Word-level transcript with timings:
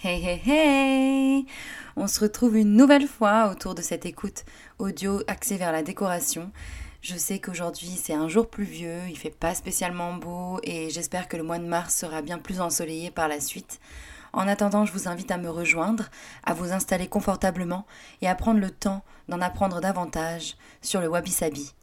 Hey 0.00 0.24
hey 0.24 0.40
hey 0.46 1.46
On 1.96 2.06
se 2.06 2.20
retrouve 2.20 2.56
une 2.56 2.76
nouvelle 2.76 3.08
fois 3.08 3.50
autour 3.50 3.74
de 3.74 3.82
cette 3.82 4.06
écoute 4.06 4.44
audio 4.78 5.22
axée 5.26 5.56
vers 5.56 5.72
la 5.72 5.82
décoration. 5.82 6.52
Je 7.02 7.16
sais 7.16 7.40
qu'aujourd'hui 7.40 7.88
c'est 8.00 8.14
un 8.14 8.28
jour 8.28 8.48
pluvieux, 8.48 9.00
il 9.08 9.18
fait 9.18 9.36
pas 9.36 9.56
spécialement 9.56 10.14
beau 10.14 10.60
et 10.62 10.88
j'espère 10.88 11.26
que 11.26 11.36
le 11.36 11.42
mois 11.42 11.58
de 11.58 11.66
mars 11.66 11.96
sera 11.96 12.22
bien 12.22 12.38
plus 12.38 12.60
ensoleillé 12.60 13.10
par 13.10 13.26
la 13.26 13.40
suite. 13.40 13.80
En 14.32 14.46
attendant, 14.46 14.84
je 14.84 14.92
vous 14.92 15.08
invite 15.08 15.32
à 15.32 15.36
me 15.36 15.50
rejoindre, 15.50 16.04
à 16.44 16.54
vous 16.54 16.70
installer 16.70 17.08
confortablement 17.08 17.84
et 18.22 18.28
à 18.28 18.36
prendre 18.36 18.60
le 18.60 18.70
temps 18.70 19.02
d'en 19.28 19.40
apprendre 19.40 19.80
davantage 19.80 20.56
sur 20.80 21.00
le 21.00 21.08
Wabi 21.08 21.32
Sabi. 21.32 21.74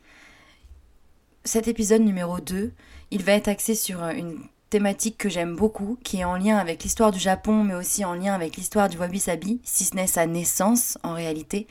Cet 1.43 1.67
épisode 1.67 2.01
numéro 2.01 2.39
2, 2.39 2.71
il 3.11 3.23
va 3.23 3.33
être 3.33 3.49
axé 3.49 3.75
sur 3.75 4.01
une 4.05 4.39
thématique 4.69 5.17
que 5.17 5.29
j'aime 5.29 5.55
beaucoup, 5.55 5.97
qui 6.03 6.19
est 6.19 6.25
en 6.25 6.37
lien 6.37 6.57
avec 6.57 6.83
l'histoire 6.83 7.11
du 7.11 7.19
Japon, 7.19 7.63
mais 7.63 7.75
aussi 7.75 8.03
en 8.05 8.13
lien 8.13 8.33
avec 8.33 8.57
l'histoire 8.57 8.89
du 8.89 8.97
wabi-sabi, 8.97 9.59
si 9.63 9.85
ce 9.85 9.95
n'est 9.95 10.07
sa 10.07 10.25
naissance 10.25 10.97
en 11.03 11.13
réalité. 11.13 11.67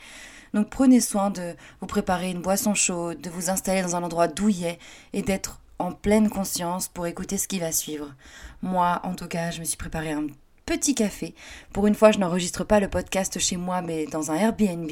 Donc 0.53 0.69
prenez 0.69 1.01
soin 1.01 1.29
de 1.29 1.53
vous 1.81 1.87
préparer 1.87 2.31
une 2.31 2.41
boisson 2.41 2.73
chaude, 2.73 3.19
de 3.19 3.29
vous 3.29 3.49
installer 3.49 3.81
dans 3.81 3.95
un 3.95 4.03
endroit 4.03 4.27
douillet 4.27 4.79
et 5.13 5.21
d'être 5.21 5.59
en 5.79 5.91
pleine 5.91 6.29
conscience 6.29 6.87
pour 6.87 7.07
écouter 7.07 7.37
ce 7.37 7.47
qui 7.47 7.59
va 7.59 7.71
suivre. 7.71 8.13
Moi, 8.61 9.01
en 9.03 9.13
tout 9.13 9.27
cas, 9.27 9.51
je 9.51 9.59
me 9.59 9.65
suis 9.65 9.77
préparé 9.77 10.11
un 10.11 10.27
petit 10.65 10.95
café. 10.95 11.35
Pour 11.73 11.87
une 11.87 11.95
fois, 11.95 12.11
je 12.11 12.19
n'enregistre 12.19 12.63
pas 12.63 12.79
le 12.79 12.89
podcast 12.89 13.37
chez 13.39 13.57
moi, 13.57 13.81
mais 13.81 14.05
dans 14.05 14.31
un 14.31 14.35
Airbnb. 14.35 14.89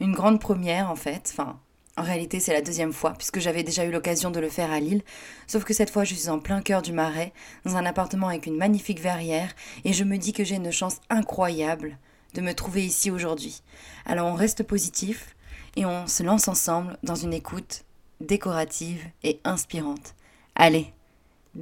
Une 0.00 0.12
grande 0.12 0.40
première, 0.40 0.90
en 0.90 0.96
fait. 0.96 1.32
Enfin, 1.32 1.58
en 1.96 2.02
réalité, 2.02 2.40
c'est 2.40 2.52
la 2.52 2.60
deuxième 2.60 2.92
fois, 2.92 3.14
puisque 3.14 3.40
j'avais 3.40 3.62
déjà 3.62 3.84
eu 3.84 3.90
l'occasion 3.90 4.30
de 4.30 4.40
le 4.40 4.48
faire 4.48 4.70
à 4.70 4.80
Lille, 4.80 5.02
sauf 5.46 5.64
que 5.64 5.74
cette 5.74 5.90
fois, 5.90 6.04
je 6.04 6.14
suis 6.14 6.28
en 6.28 6.38
plein 6.38 6.60
cœur 6.60 6.82
du 6.82 6.92
Marais, 6.92 7.32
dans 7.64 7.76
un 7.76 7.86
appartement 7.86 8.28
avec 8.28 8.46
une 8.46 8.56
magnifique 8.56 9.00
verrière, 9.00 9.54
et 9.84 9.92
je 9.92 10.04
me 10.04 10.18
dis 10.18 10.32
que 10.32 10.44
j'ai 10.44 10.56
une 10.56 10.72
chance 10.72 11.00
incroyable 11.08 11.98
de 12.34 12.42
me 12.42 12.54
trouver 12.54 12.84
ici 12.84 13.10
aujourd'hui. 13.10 13.62
Alors 14.04 14.26
on 14.26 14.34
reste 14.34 14.62
positif, 14.62 15.34
et 15.76 15.86
on 15.86 16.06
se 16.06 16.22
lance 16.22 16.48
ensemble 16.48 16.96
dans 17.02 17.14
une 17.14 17.34
écoute 17.34 17.84
décorative 18.20 19.02
et 19.22 19.40
inspirante. 19.44 20.14
Allez, 20.54 20.92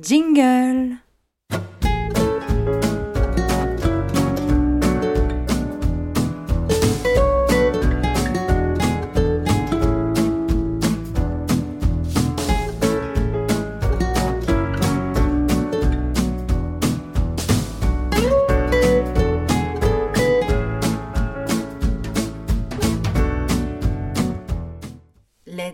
jingle 0.01 0.97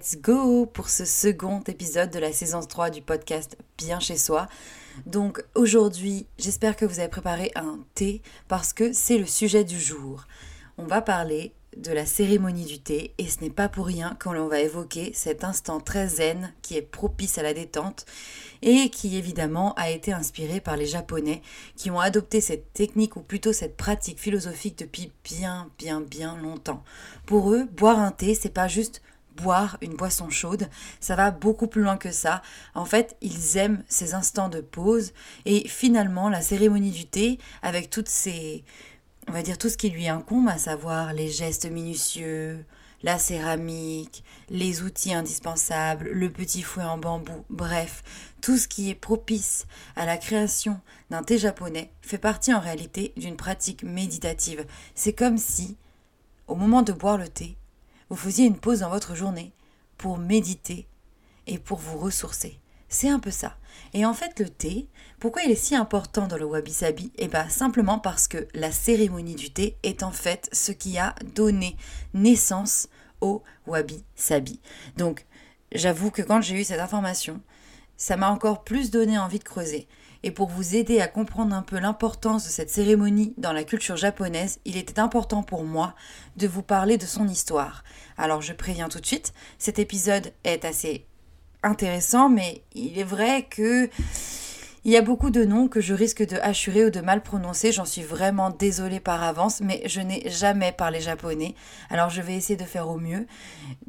Let's 0.00 0.16
go 0.16 0.64
pour 0.64 0.88
ce 0.88 1.04
second 1.04 1.60
épisode 1.66 2.10
de 2.10 2.18
la 2.18 2.32
saison 2.32 2.62
3 2.62 2.88
du 2.88 3.02
podcast 3.02 3.58
Bien 3.76 4.00
chez 4.00 4.16
soi. 4.16 4.48
Donc 5.04 5.44
aujourd'hui, 5.54 6.26
j'espère 6.38 6.74
que 6.74 6.86
vous 6.86 7.00
avez 7.00 7.10
préparé 7.10 7.52
un 7.54 7.80
thé 7.94 8.22
parce 8.48 8.72
que 8.72 8.94
c'est 8.94 9.18
le 9.18 9.26
sujet 9.26 9.62
du 9.62 9.78
jour. 9.78 10.24
On 10.78 10.86
va 10.86 11.02
parler 11.02 11.52
de 11.76 11.92
la 11.92 12.06
cérémonie 12.06 12.64
du 12.64 12.78
thé 12.78 13.12
et 13.18 13.28
ce 13.28 13.42
n'est 13.42 13.50
pas 13.50 13.68
pour 13.68 13.84
rien 13.84 14.16
qu'on 14.18 14.48
va 14.48 14.60
évoquer 14.60 15.12
cet 15.12 15.44
instant 15.44 15.80
très 15.80 16.08
zen 16.08 16.54
qui 16.62 16.78
est 16.78 16.82
propice 16.82 17.36
à 17.36 17.42
la 17.42 17.52
détente 17.52 18.06
et 18.62 18.88
qui 18.88 19.18
évidemment 19.18 19.74
a 19.74 19.90
été 19.90 20.14
inspiré 20.14 20.60
par 20.60 20.78
les 20.78 20.86
japonais 20.86 21.42
qui 21.76 21.90
ont 21.90 22.00
adopté 22.00 22.40
cette 22.40 22.72
technique 22.72 23.16
ou 23.16 23.20
plutôt 23.20 23.52
cette 23.52 23.76
pratique 23.76 24.18
philosophique 24.18 24.78
depuis 24.78 25.12
bien 25.24 25.68
bien 25.78 26.00
bien 26.00 26.38
longtemps. 26.38 26.84
Pour 27.26 27.52
eux, 27.52 27.64
boire 27.76 27.98
un 27.98 28.12
thé, 28.12 28.34
c'est 28.34 28.48
pas 28.48 28.66
juste 28.66 29.02
boire 29.36 29.78
une 29.80 29.94
boisson 29.94 30.30
chaude. 30.30 30.68
Ça 31.00 31.16
va 31.16 31.30
beaucoup 31.30 31.66
plus 31.66 31.82
loin 31.82 31.96
que 31.96 32.12
ça. 32.12 32.42
En 32.74 32.84
fait, 32.84 33.16
ils 33.20 33.56
aiment 33.56 33.82
ces 33.88 34.14
instants 34.14 34.48
de 34.48 34.60
pause 34.60 35.12
et 35.46 35.66
finalement 35.68 36.28
la 36.28 36.42
cérémonie 36.42 36.90
du 36.90 37.06
thé 37.06 37.38
avec 37.62 37.90
toutes 37.90 38.08
ces 38.08 38.64
on 39.28 39.32
va 39.32 39.42
dire 39.42 39.58
tout 39.58 39.68
ce 39.68 39.76
qui 39.76 39.90
lui 39.90 40.08
incombe, 40.08 40.48
à 40.48 40.58
savoir 40.58 41.12
les 41.12 41.28
gestes 41.28 41.70
minutieux, 41.70 42.64
la 43.02 43.18
céramique, 43.18 44.24
les 44.48 44.82
outils 44.82 45.14
indispensables, 45.14 46.08
le 46.08 46.30
petit 46.30 46.62
fouet 46.62 46.82
en 46.82 46.98
bambou, 46.98 47.44
bref, 47.48 48.02
tout 48.40 48.56
ce 48.56 48.66
qui 48.66 48.90
est 48.90 48.94
propice 48.94 49.66
à 49.96 50.04
la 50.04 50.16
création 50.16 50.80
d'un 51.10 51.22
thé 51.22 51.38
japonais 51.38 51.92
fait 52.02 52.18
partie 52.18 52.52
en 52.52 52.60
réalité 52.60 53.12
d'une 53.16 53.36
pratique 53.36 53.84
méditative. 53.84 54.66
C'est 54.94 55.12
comme 55.12 55.38
si, 55.38 55.76
au 56.46 56.56
moment 56.56 56.82
de 56.82 56.92
boire 56.92 57.16
le 57.16 57.28
thé, 57.28 57.56
vous 58.10 58.16
faisiez 58.16 58.46
une 58.46 58.58
pause 58.58 58.80
dans 58.80 58.90
votre 58.90 59.14
journée 59.14 59.52
pour 59.96 60.18
méditer 60.18 60.86
et 61.46 61.58
pour 61.58 61.78
vous 61.78 61.98
ressourcer. 61.98 62.60
C'est 62.88 63.08
un 63.08 63.20
peu 63.20 63.30
ça. 63.30 63.56
Et 63.94 64.04
en 64.04 64.14
fait, 64.14 64.40
le 64.40 64.48
thé, 64.48 64.88
pourquoi 65.20 65.42
il 65.42 65.50
est 65.52 65.54
si 65.54 65.76
important 65.76 66.26
dans 66.26 66.36
le 66.36 66.44
wabi-sabi? 66.44 67.12
Eh 67.16 67.28
bien, 67.28 67.48
simplement 67.48 68.00
parce 68.00 68.26
que 68.26 68.48
la 68.52 68.72
cérémonie 68.72 69.36
du 69.36 69.50
thé 69.50 69.76
est 69.84 70.02
en 70.02 70.10
fait 70.10 70.48
ce 70.52 70.72
qui 70.72 70.98
a 70.98 71.14
donné 71.36 71.76
naissance 72.14 72.88
au 73.20 73.44
wabi-sabi. 73.66 74.60
Donc, 74.96 75.24
j'avoue 75.72 76.10
que 76.10 76.22
quand 76.22 76.40
j'ai 76.40 76.60
eu 76.60 76.64
cette 76.64 76.80
information, 76.80 77.40
ça 77.96 78.16
m'a 78.16 78.30
encore 78.30 78.64
plus 78.64 78.90
donné 78.90 79.18
envie 79.18 79.38
de 79.38 79.44
creuser. 79.44 79.86
Et 80.22 80.30
pour 80.30 80.48
vous 80.48 80.76
aider 80.76 81.00
à 81.00 81.08
comprendre 81.08 81.54
un 81.54 81.62
peu 81.62 81.78
l'importance 81.78 82.44
de 82.44 82.50
cette 82.50 82.70
cérémonie 82.70 83.34
dans 83.38 83.52
la 83.52 83.64
culture 83.64 83.96
japonaise, 83.96 84.60
il 84.64 84.76
était 84.76 85.00
important 85.00 85.42
pour 85.42 85.64
moi 85.64 85.94
de 86.36 86.46
vous 86.46 86.62
parler 86.62 86.98
de 86.98 87.06
son 87.06 87.26
histoire. 87.26 87.84
Alors 88.18 88.42
je 88.42 88.52
préviens 88.52 88.88
tout 88.88 89.00
de 89.00 89.06
suite, 89.06 89.32
cet 89.58 89.78
épisode 89.78 90.32
est 90.44 90.64
assez 90.64 91.06
intéressant, 91.62 92.28
mais 92.28 92.62
il 92.74 92.98
est 92.98 93.04
vrai 93.04 93.46
que 93.48 93.88
il 94.84 94.92
y 94.92 94.96
a 94.96 95.02
beaucoup 95.02 95.28
de 95.28 95.44
noms 95.44 95.68
que 95.68 95.82
je 95.82 95.92
risque 95.92 96.26
de 96.26 96.36
hachurer 96.36 96.86
ou 96.86 96.90
de 96.90 97.00
mal 97.00 97.22
prononcer, 97.22 97.70
j'en 97.70 97.84
suis 97.84 98.02
vraiment 98.02 98.48
désolée 98.48 99.00
par 99.00 99.22
avance, 99.22 99.60
mais 99.60 99.82
je 99.84 100.00
n'ai 100.00 100.30
jamais 100.30 100.72
parlé 100.72 101.00
japonais. 101.00 101.54
Alors 101.90 102.08
je 102.08 102.22
vais 102.22 102.34
essayer 102.34 102.56
de 102.56 102.64
faire 102.64 102.88
au 102.88 102.96
mieux, 102.96 103.26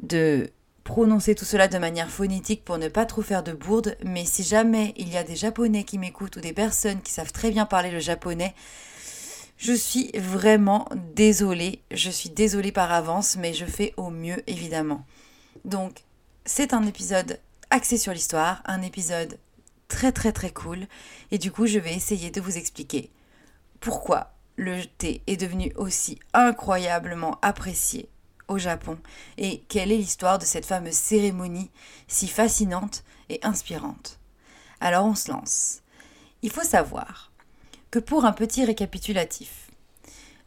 de 0.02 0.50
prononcer 0.84 1.34
tout 1.34 1.44
cela 1.44 1.68
de 1.68 1.78
manière 1.78 2.10
phonétique 2.10 2.64
pour 2.64 2.78
ne 2.78 2.88
pas 2.88 3.06
trop 3.06 3.22
faire 3.22 3.42
de 3.42 3.52
bourde, 3.52 3.96
mais 4.04 4.24
si 4.24 4.42
jamais 4.42 4.94
il 4.96 5.08
y 5.08 5.16
a 5.16 5.24
des 5.24 5.36
japonais 5.36 5.84
qui 5.84 5.98
m'écoutent 5.98 6.36
ou 6.36 6.40
des 6.40 6.52
personnes 6.52 7.02
qui 7.02 7.12
savent 7.12 7.32
très 7.32 7.50
bien 7.50 7.66
parler 7.66 7.90
le 7.90 8.00
japonais, 8.00 8.54
je 9.58 9.72
suis 9.72 10.10
vraiment 10.18 10.88
désolée, 11.14 11.82
je 11.92 12.10
suis 12.10 12.30
désolée 12.30 12.72
par 12.72 12.92
avance, 12.92 13.36
mais 13.36 13.54
je 13.54 13.64
fais 13.64 13.94
au 13.96 14.10
mieux 14.10 14.42
évidemment. 14.48 15.04
Donc, 15.64 16.02
c'est 16.44 16.74
un 16.74 16.84
épisode 16.84 17.38
axé 17.70 17.96
sur 17.96 18.12
l'histoire, 18.12 18.62
un 18.64 18.82
épisode 18.82 19.38
très 19.86 20.10
très 20.10 20.32
très 20.32 20.50
cool, 20.50 20.86
et 21.30 21.38
du 21.38 21.52
coup 21.52 21.66
je 21.66 21.78
vais 21.78 21.94
essayer 21.94 22.30
de 22.30 22.40
vous 22.40 22.56
expliquer 22.56 23.10
pourquoi 23.78 24.32
le 24.56 24.84
thé 24.84 25.22
est 25.26 25.36
devenu 25.36 25.72
aussi 25.76 26.18
incroyablement 26.34 27.38
apprécié 27.42 28.08
au 28.48 28.58
Japon 28.58 28.98
et 29.38 29.62
quelle 29.68 29.92
est 29.92 29.96
l'histoire 29.96 30.38
de 30.38 30.44
cette 30.44 30.66
fameuse 30.66 30.94
cérémonie 30.94 31.70
si 32.08 32.28
fascinante 32.28 33.04
et 33.28 33.40
inspirante? 33.42 34.18
Alors 34.80 35.06
on 35.06 35.14
se 35.14 35.30
lance. 35.30 35.82
Il 36.42 36.50
faut 36.50 36.64
savoir 36.64 37.32
que 37.90 37.98
pour 37.98 38.24
un 38.24 38.32
petit 38.32 38.64
récapitulatif, 38.64 39.70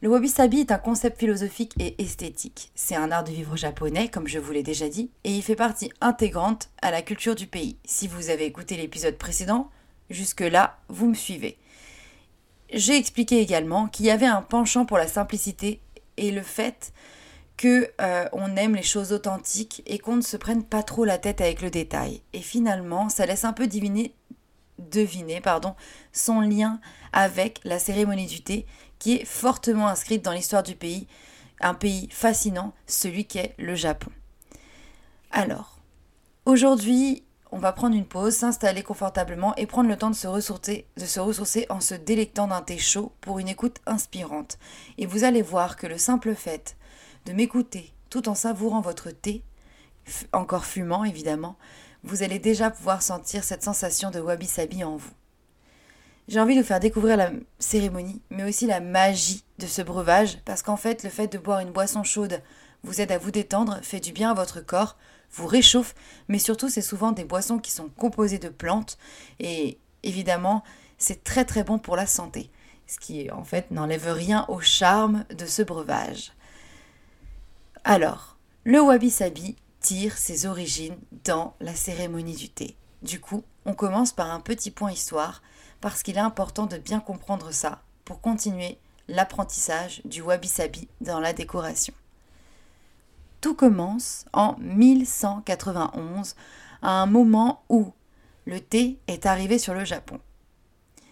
le 0.01 0.09
wabi-sabi 0.09 0.59
est 0.59 0.71
un 0.71 0.77
concept 0.77 1.19
philosophique 1.19 1.73
et 1.79 1.95
esthétique. 2.03 2.69
C'est 2.75 2.95
un 2.95 3.11
art 3.11 3.23
de 3.23 3.31
vivre 3.31 3.55
japonais, 3.55 4.09
comme 4.09 4.27
je 4.27 4.39
vous 4.39 4.51
l'ai 4.51 4.61
déjà 4.61 4.89
dit, 4.89 5.09
et 5.23 5.33
il 5.33 5.41
fait 5.41 5.55
partie 5.55 5.91
intégrante 6.01 6.69
à 6.81 6.91
la 6.91 7.01
culture 7.01 7.33
du 7.33 7.47
pays. 7.47 7.77
Si 7.85 8.07
vous 8.07 8.29
avez 8.29 8.45
écouté 8.45 8.75
l'épisode 8.77 9.17
précédent, 9.17 9.71
jusque-là, 10.09 10.77
vous 10.89 11.07
me 11.07 11.15
suivez. 11.15 11.57
J'ai 12.73 12.97
expliqué 12.97 13.39
également 13.39 13.87
qu'il 13.87 14.05
y 14.05 14.11
avait 14.11 14.25
un 14.25 14.41
penchant 14.41 14.85
pour 14.85 14.97
la 14.97 15.07
simplicité 15.07 15.79
et 16.17 16.31
le 16.31 16.41
fait 16.41 16.93
que 17.57 17.89
euh, 18.01 18.27
on 18.33 18.55
aime 18.55 18.75
les 18.75 18.83
choses 18.83 19.13
authentiques 19.13 19.81
et 19.85 19.99
qu'on 19.99 20.17
ne 20.17 20.21
se 20.21 20.37
prenne 20.37 20.63
pas 20.63 20.83
trop 20.83 21.05
la 21.05 21.17
tête 21.17 21.41
avec 21.41 21.61
le 21.61 21.69
détail. 21.69 22.21
Et 22.33 22.41
finalement, 22.41 23.09
ça 23.09 23.25
laisse 23.25 23.45
un 23.45 23.53
peu 23.53 23.67
deviner 23.67 24.13
son 26.11 26.41
lien 26.41 26.79
avec 27.13 27.61
la 27.63 27.79
cérémonie 27.79 28.27
du 28.27 28.41
thé 28.41 28.65
qui 28.99 29.15
est 29.15 29.25
fortement 29.25 29.87
inscrite 29.87 30.23
dans 30.23 30.31
l'histoire 30.31 30.63
du 30.63 30.75
pays, 30.75 31.07
un 31.61 31.73
pays 31.73 32.09
fascinant, 32.11 32.73
celui 32.87 33.25
qu'est 33.25 33.55
le 33.57 33.75
Japon. 33.75 34.11
Alors, 35.31 35.79
aujourd'hui, 36.45 37.23
on 37.51 37.59
va 37.59 37.71
prendre 37.71 37.95
une 37.95 38.05
pause, 38.05 38.35
s'installer 38.35 38.83
confortablement 38.83 39.55
et 39.55 39.65
prendre 39.65 39.89
le 39.89 39.97
temps 39.97 40.09
de 40.09 40.15
se 40.15 40.27
ressourcer 40.27 41.65
en 41.69 41.79
se 41.79 41.95
délectant 41.95 42.47
d'un 42.47 42.61
thé 42.61 42.77
chaud 42.77 43.13
pour 43.21 43.39
une 43.39 43.47
écoute 43.47 43.79
inspirante. 43.85 44.57
Et 44.97 45.05
vous 45.05 45.23
allez 45.23 45.41
voir 45.41 45.77
que 45.77 45.87
le 45.87 45.97
simple 45.97 46.35
fait 46.35 46.75
de 47.25 47.33
m'écouter 47.33 47.93
tout 48.09 48.29
en 48.29 48.35
savourant 48.35 48.81
votre 48.81 49.11
thé, 49.11 49.43
encore 50.31 50.65
fumant 50.65 51.03
évidemment, 51.03 51.57
vous 52.03 52.23
allez 52.23 52.39
déjà 52.39 52.69
pouvoir 52.69 53.01
sentir 53.01 53.43
cette 53.43 53.63
sensation 53.63 54.11
de 54.11 54.19
wabi-sabi 54.19 54.83
en 54.83 54.95
vous. 54.95 55.11
J'ai 56.27 56.39
envie 56.39 56.55
de 56.55 56.61
vous 56.61 56.67
faire 56.67 56.79
découvrir 56.79 57.17
la 57.17 57.31
cérémonie, 57.59 58.21
mais 58.29 58.43
aussi 58.43 58.65
la 58.67 58.79
magie 58.79 59.43
de 59.59 59.67
ce 59.67 59.81
breuvage, 59.81 60.39
parce 60.45 60.61
qu'en 60.63 60.77
fait, 60.77 61.03
le 61.03 61.09
fait 61.09 61.27
de 61.27 61.37
boire 61.37 61.59
une 61.59 61.71
boisson 61.71 62.03
chaude 62.03 62.41
vous 62.83 63.01
aide 63.01 63.11
à 63.11 63.17
vous 63.17 63.31
détendre, 63.31 63.79
fait 63.81 63.99
du 63.99 64.11
bien 64.11 64.31
à 64.31 64.33
votre 64.33 64.61
corps, 64.61 64.97
vous 65.31 65.47
réchauffe, 65.47 65.95
mais 66.27 66.39
surtout, 66.39 66.69
c'est 66.69 66.81
souvent 66.81 67.11
des 67.11 67.25
boissons 67.25 67.59
qui 67.59 67.71
sont 67.71 67.89
composées 67.89 68.39
de 68.39 68.49
plantes, 68.49 68.97
et 69.39 69.79
évidemment, 70.03 70.63
c'est 70.97 71.23
très 71.23 71.45
très 71.45 71.63
bon 71.63 71.77
pour 71.79 71.95
la 71.95 72.07
santé, 72.07 72.49
ce 72.87 72.99
qui 72.99 73.29
en 73.31 73.43
fait 73.43 73.71
n'enlève 73.71 74.11
rien 74.11 74.45
au 74.47 74.59
charme 74.59 75.25
de 75.35 75.45
ce 75.45 75.61
breuvage. 75.61 76.31
Alors, 77.87 78.35
le 78.63 78.81
wabi-sabi 78.81 79.55
tire 79.79 80.17
ses 80.17 80.47
origines 80.47 80.97
dans 81.23 81.55
la 81.59 81.75
cérémonie 81.75 82.35
du 82.35 82.49
thé. 82.49 82.75
Du 83.03 83.19
coup, 83.19 83.43
on 83.67 83.75
commence 83.75 84.11
par 84.11 84.31
un 84.31 84.39
petit 84.39 84.71
point 84.71 84.91
histoire 84.91 85.43
parce 85.81 86.01
qu'il 86.01 86.17
est 86.17 86.19
important 86.19 86.65
de 86.65 86.79
bien 86.79 86.99
comprendre 86.99 87.51
ça 87.51 87.83
pour 88.03 88.21
continuer 88.21 88.79
l'apprentissage 89.07 90.01
du 90.03 90.23
wabi-sabi 90.23 90.87
dans 91.01 91.19
la 91.19 91.31
décoration. 91.31 91.93
Tout 93.39 93.53
commence 93.53 94.25
en 94.33 94.55
1191, 94.61 96.35
à 96.81 96.89
un 96.89 97.05
moment 97.05 97.61
où 97.69 97.93
le 98.45 98.61
thé 98.61 98.97
est 99.05 99.27
arrivé 99.27 99.59
sur 99.59 99.75
le 99.75 99.85
Japon. 99.85 100.19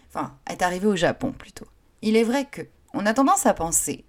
Enfin, 0.10 0.36
est 0.50 0.64
arrivé 0.64 0.88
au 0.88 0.96
Japon 0.96 1.34
plutôt. 1.34 1.68
Il 2.02 2.16
est 2.16 2.24
vrai 2.24 2.46
que 2.46 2.64
on 2.96 3.06
a 3.06 3.14
tendance 3.14 3.46
à 3.46 3.54
penser 3.54 4.06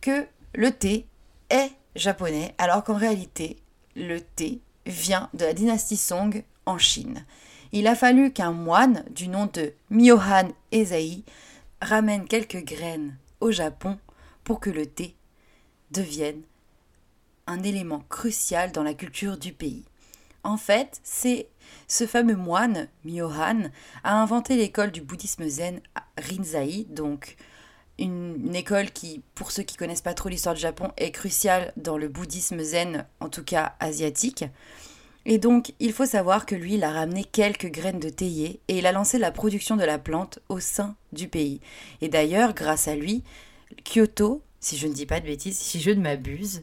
que 0.00 0.26
le 0.54 0.72
thé 0.72 1.06
est 1.50 1.70
japonais, 1.96 2.54
alors 2.58 2.84
qu'en 2.84 2.96
réalité, 2.96 3.58
le 3.96 4.20
thé 4.20 4.60
vient 4.86 5.30
de 5.34 5.44
la 5.44 5.54
dynastie 5.54 5.96
Song 5.96 6.42
en 6.66 6.78
Chine. 6.78 7.24
Il 7.72 7.86
a 7.86 7.94
fallu 7.94 8.32
qu'un 8.32 8.52
moine 8.52 9.04
du 9.10 9.28
nom 9.28 9.46
de 9.52 9.72
Myohan 9.90 10.48
Ezai 10.72 11.24
ramène 11.80 12.26
quelques 12.26 12.64
graines 12.64 13.16
au 13.40 13.50
Japon 13.50 13.98
pour 14.44 14.60
que 14.60 14.70
le 14.70 14.86
thé 14.86 15.14
devienne 15.90 16.42
un 17.46 17.62
élément 17.62 18.04
crucial 18.08 18.72
dans 18.72 18.82
la 18.82 18.94
culture 18.94 19.36
du 19.36 19.52
pays. 19.52 19.84
En 20.44 20.56
fait, 20.56 21.00
c'est 21.02 21.48
ce 21.88 22.06
fameux 22.06 22.36
moine, 22.36 22.88
Myohan, 23.04 23.70
a 24.02 24.20
inventé 24.20 24.56
l'école 24.56 24.90
du 24.90 25.00
bouddhisme 25.00 25.48
zen 25.48 25.80
Rinzai, 26.18 26.86
donc 26.90 27.36
une, 27.98 28.54
école 28.54 28.90
qui, 28.90 29.22
pour 29.34 29.50
ceux 29.50 29.62
qui 29.62 29.76
connaissent 29.76 30.00
pas 30.00 30.14
trop 30.14 30.28
l'histoire 30.28 30.54
du 30.54 30.60
Japon, 30.60 30.90
est 30.96 31.10
cruciale 31.10 31.72
dans 31.76 31.96
le 31.96 32.08
bouddhisme 32.08 32.62
zen, 32.62 33.06
en 33.20 33.28
tout 33.28 33.44
cas 33.44 33.74
asiatique. 33.80 34.44
Et 35.26 35.38
donc, 35.38 35.72
il 35.80 35.92
faut 35.92 36.06
savoir 36.06 36.44
que 36.44 36.54
lui, 36.54 36.74
il 36.74 36.84
a 36.84 36.92
ramené 36.92 37.24
quelques 37.24 37.70
graines 37.70 38.00
de 38.00 38.10
théier 38.10 38.60
et 38.68 38.78
il 38.78 38.86
a 38.86 38.92
lancé 38.92 39.18
la 39.18 39.30
production 39.30 39.76
de 39.76 39.84
la 39.84 39.98
plante 39.98 40.38
au 40.48 40.60
sein 40.60 40.96
du 41.12 41.28
pays. 41.28 41.60
Et 42.02 42.08
d'ailleurs, 42.08 42.54
grâce 42.54 42.88
à 42.88 42.94
lui, 42.94 43.22
Kyoto, 43.84 44.42
si 44.60 44.76
je 44.76 44.86
ne 44.86 44.92
dis 44.92 45.06
pas 45.06 45.20
de 45.20 45.26
bêtises, 45.26 45.58
si 45.58 45.80
je 45.80 45.90
ne 45.90 46.02
m'abuse, 46.02 46.62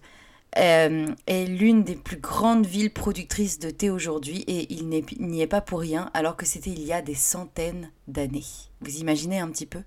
euh, 0.57 1.07
est 1.27 1.45
l'une 1.45 1.83
des 1.83 1.95
plus 1.95 2.17
grandes 2.17 2.65
villes 2.65 2.91
productrices 2.91 3.57
de 3.57 3.69
thé 3.69 3.89
aujourd'hui 3.89 4.43
et 4.47 4.73
il 4.73 4.89
n'y 4.89 5.41
est 5.41 5.47
pas 5.47 5.61
pour 5.61 5.79
rien 5.79 6.09
alors 6.13 6.35
que 6.35 6.45
c'était 6.45 6.71
il 6.71 6.83
y 6.83 6.91
a 6.91 7.01
des 7.01 7.15
centaines 7.15 7.89
d'années. 8.07 8.43
Vous 8.81 8.97
imaginez 8.97 9.39
un 9.39 9.49
petit 9.49 9.65
peu? 9.65 9.81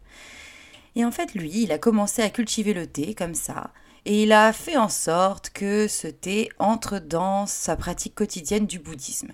Et 0.96 1.04
en 1.04 1.10
fait, 1.10 1.34
lui, 1.34 1.62
il 1.62 1.72
a 1.72 1.78
commencé 1.78 2.22
à 2.22 2.30
cultiver 2.30 2.72
le 2.72 2.86
thé 2.86 3.14
comme 3.14 3.34
ça 3.34 3.72
et 4.04 4.22
il 4.22 4.32
a 4.32 4.52
fait 4.52 4.76
en 4.76 4.88
sorte 4.88 5.50
que 5.50 5.88
ce 5.88 6.06
thé 6.06 6.50
entre 6.58 6.98
dans 6.98 7.46
sa 7.46 7.76
pratique 7.76 8.14
quotidienne 8.14 8.66
du 8.66 8.78
bouddhisme. 8.78 9.32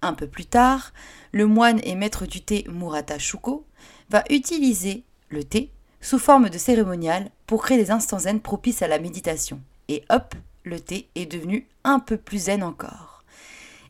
Un 0.00 0.14
peu 0.14 0.26
plus 0.26 0.46
tard, 0.46 0.92
le 1.32 1.46
moine 1.46 1.80
et 1.82 1.94
maître 1.94 2.26
du 2.26 2.40
thé 2.40 2.64
Murata 2.68 3.18
Shuko 3.18 3.66
va 4.10 4.24
utiliser 4.30 5.04
le 5.28 5.44
thé 5.44 5.72
sous 6.00 6.18
forme 6.18 6.48
de 6.48 6.58
cérémonial 6.58 7.30
pour 7.46 7.62
créer 7.62 7.76
des 7.76 7.90
instants 7.90 8.20
zen 8.20 8.40
propices 8.40 8.82
à 8.82 8.88
la 8.88 8.98
méditation. 8.98 9.60
Et 9.88 10.04
hop, 10.08 10.34
le 10.64 10.80
thé 10.80 11.08
est 11.14 11.26
devenu 11.26 11.66
un 11.84 11.98
peu 11.98 12.16
plus 12.16 12.44
zen 12.44 12.62
encore. 12.62 13.24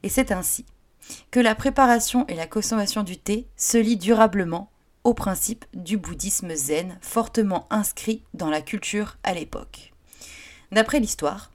Et 0.02 0.08
c'est 0.08 0.32
ainsi 0.32 0.64
que 1.30 1.40
la 1.40 1.54
préparation 1.54 2.26
et 2.26 2.34
la 2.34 2.46
consommation 2.46 3.02
du 3.02 3.18
thé 3.18 3.46
se 3.56 3.78
lient 3.78 3.96
durablement 3.96 4.70
au 5.04 5.14
principe 5.14 5.64
du 5.74 5.96
bouddhisme 5.96 6.54
zen 6.54 6.98
fortement 7.00 7.66
inscrit 7.70 8.22
dans 8.34 8.50
la 8.50 8.60
culture 8.60 9.16
à 9.22 9.32
l'époque. 9.32 9.92
D'après 10.72 11.00
l'histoire, 11.00 11.50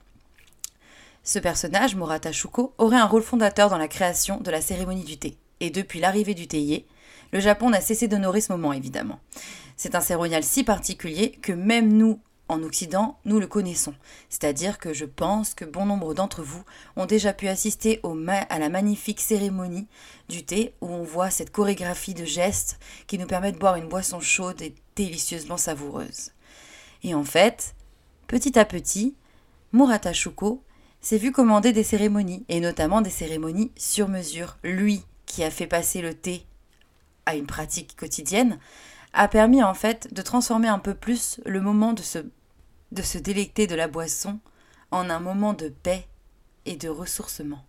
ce 1.23 1.39
personnage, 1.39 1.95
Murata 1.95 2.31
Shuko, 2.31 2.73
aurait 2.77 2.97
un 2.97 3.05
rôle 3.05 3.23
fondateur 3.23 3.69
dans 3.69 3.77
la 3.77 3.87
création 3.87 4.41
de 4.41 4.51
la 4.51 4.59
cérémonie 4.59 5.05
du 5.05 5.17
thé. 5.17 5.37
Et 5.59 5.69
depuis 5.69 5.99
l'arrivée 5.99 6.33
du 6.33 6.47
théier, 6.47 6.85
le 7.31 7.39
Japon 7.39 7.69
n'a 7.69 7.79
cessé 7.79 8.07
d'honorer 8.07 8.41
ce 8.41 8.51
moment, 8.51 8.73
évidemment. 8.73 9.19
C'est 9.77 9.95
un 9.95 10.01
cérémonial 10.01 10.43
si 10.43 10.63
particulier 10.63 11.31
que 11.41 11.53
même 11.53 11.93
nous, 11.93 12.19
en 12.53 12.63
Occident, 12.63 13.17
nous 13.25 13.39
le 13.39 13.47
connaissons. 13.47 13.93
C'est-à-dire 14.29 14.77
que 14.77 14.93
je 14.93 15.05
pense 15.05 15.53
que 15.53 15.65
bon 15.65 15.85
nombre 15.85 16.13
d'entre 16.13 16.41
vous 16.41 16.63
ont 16.95 17.05
déjà 17.05 17.33
pu 17.33 17.47
assister 17.47 17.99
au 18.03 18.17
à 18.27 18.59
la 18.59 18.69
magnifique 18.69 19.19
cérémonie 19.19 19.87
du 20.29 20.45
thé 20.45 20.73
où 20.81 20.87
on 20.87 21.03
voit 21.03 21.29
cette 21.29 21.51
chorégraphie 21.51 22.13
de 22.13 22.25
gestes 22.25 22.79
qui 23.07 23.17
nous 23.17 23.27
permet 23.27 23.51
de 23.51 23.57
boire 23.57 23.75
une 23.75 23.89
boisson 23.89 24.19
chaude 24.19 24.61
et 24.61 24.75
délicieusement 24.95 25.57
savoureuse. 25.57 26.31
Et 27.03 27.13
en 27.13 27.23
fait, 27.23 27.75
petit 28.27 28.57
à 28.57 28.65
petit, 28.65 29.15
Murata 29.73 30.13
Shuko 30.13 30.63
s'est 31.01 31.17
vu 31.17 31.31
commander 31.31 31.73
des 31.73 31.83
cérémonies, 31.83 32.45
et 32.47 32.61
notamment 32.61 33.01
des 33.01 33.09
cérémonies 33.09 33.71
sur 33.75 34.07
mesure. 34.07 34.57
Lui, 34.63 35.03
qui 35.25 35.43
a 35.43 35.51
fait 35.51 35.67
passer 35.67 36.01
le 36.01 36.13
thé 36.13 36.45
à 37.25 37.35
une 37.35 37.47
pratique 37.47 37.95
quotidienne, 37.97 38.59
a 39.13 39.27
permis 39.27 39.63
en 39.63 39.73
fait 39.73 40.13
de 40.13 40.21
transformer 40.21 40.67
un 40.67 40.79
peu 40.79 40.93
plus 40.93 41.39
le 41.45 41.61
moment 41.61 41.93
de 41.93 42.01
se, 42.01 42.19
de 42.93 43.01
se 43.01 43.17
délecter 43.17 43.65
de 43.65 43.75
la 43.75 43.87
boisson 43.87 44.39
en 44.91 45.09
un 45.09 45.19
moment 45.19 45.53
de 45.53 45.69
paix 45.69 46.07
et 46.65 46.75
de 46.75 46.89
ressourcement. 46.89 47.65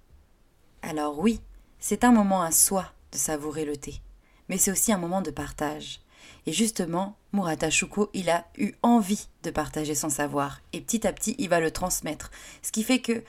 Alors 0.83 1.19
oui, 1.19 1.41
c'est 1.81 2.05
un 2.05 2.13
moment 2.13 2.43
à 2.43 2.53
soi 2.53 2.93
de 3.11 3.17
savourer 3.17 3.65
le 3.65 3.77
thé, 3.77 4.03
mais 4.49 4.59
c'est 4.59 4.71
aussi 4.71 4.93
un 4.93 4.99
moment 4.99 5.23
de 5.23 5.31
partage. 5.31 6.03
Et 6.47 6.53
justement, 6.53 7.17
Murata 7.33 7.71
Shuko, 7.71 8.11
il 8.13 8.29
a 8.29 8.47
eu 8.59 8.73
envie 8.83 9.29
de 9.43 9.51
partager 9.51 9.95
son 9.95 10.11
savoir, 10.11 10.61
et 10.75 10.83
petit 10.83 11.07
à 11.07 11.13
petit, 11.13 11.35
il 11.39 11.49
va 11.49 11.59
le 11.59 11.71
transmettre. 11.71 12.31
Ce 12.61 12.71
qui 12.71 12.83
fait 12.83 13.01
que, 13.01 13.25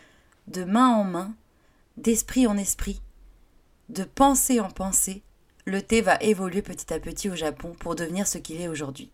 de 0.48 0.66
main 0.66 0.90
en 0.90 1.06
main, 1.06 1.34
d'esprit 1.96 2.46
en 2.46 2.58
esprit, 2.58 3.02
de 3.88 4.04
pensée 4.04 4.60
en 4.60 4.70
pensée, 4.70 5.24
le 5.64 5.82
thé 5.82 6.02
va 6.02 6.18
évoluer 6.18 6.62
petit 6.62 6.94
à 6.94 7.00
petit 7.00 7.30
au 7.30 7.36
Japon 7.36 7.74
pour 7.80 7.96
devenir 7.96 8.28
ce 8.28 8.38
qu'il 8.38 8.60
est 8.60 8.68
aujourd'hui. 8.68 9.12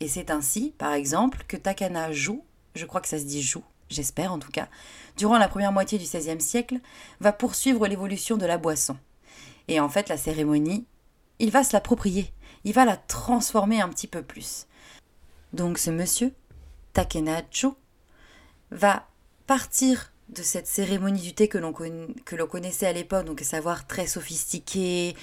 Et 0.00 0.08
c'est 0.08 0.30
ainsi, 0.30 0.74
par 0.78 0.94
exemple, 0.94 1.44
que 1.46 1.56
Takana 1.56 2.10
Ju, 2.10 2.40
je 2.74 2.86
crois 2.86 3.02
que 3.02 3.08
ça 3.08 3.18
se 3.18 3.24
dit 3.24 3.42
Ju, 3.42 3.58
j'espère 3.90 4.32
en 4.32 4.38
tout 4.38 4.50
cas, 4.50 4.68
durant 5.16 5.38
la 5.38 5.48
première 5.48 5.72
moitié 5.72 5.98
du 5.98 6.04
XVIe 6.04 6.40
siècle, 6.40 6.78
va 7.20 7.32
poursuivre 7.32 7.86
l'évolution 7.86 8.38
de 8.38 8.46
la 8.46 8.56
boisson. 8.56 8.96
Et 9.68 9.78
en 9.78 9.90
fait, 9.90 10.08
la 10.08 10.16
cérémonie, 10.16 10.86
il 11.38 11.50
va 11.50 11.64
se 11.64 11.74
l'approprier, 11.74 12.32
il 12.64 12.72
va 12.72 12.84
la 12.84 12.96
transformer 12.96 13.80
un 13.80 13.88
petit 13.90 14.06
peu 14.06 14.22
plus. 14.22 14.66
Donc 15.52 15.78
ce 15.78 15.90
monsieur, 15.90 16.32
Takena 16.94 17.42
Ju, 17.50 17.68
va 18.70 19.06
partir 19.46 20.12
de 20.28 20.42
cette 20.42 20.66
cérémonie 20.66 21.20
du 21.20 21.34
thé 21.34 21.48
que 21.48 21.58
l'on 21.58 22.46
connaissait 22.46 22.86
à 22.86 22.92
l'époque, 22.92 23.26
donc 23.26 23.42
à 23.42 23.44
savoir 23.44 23.86
très 23.86 24.06
sophistiqué, 24.06 25.16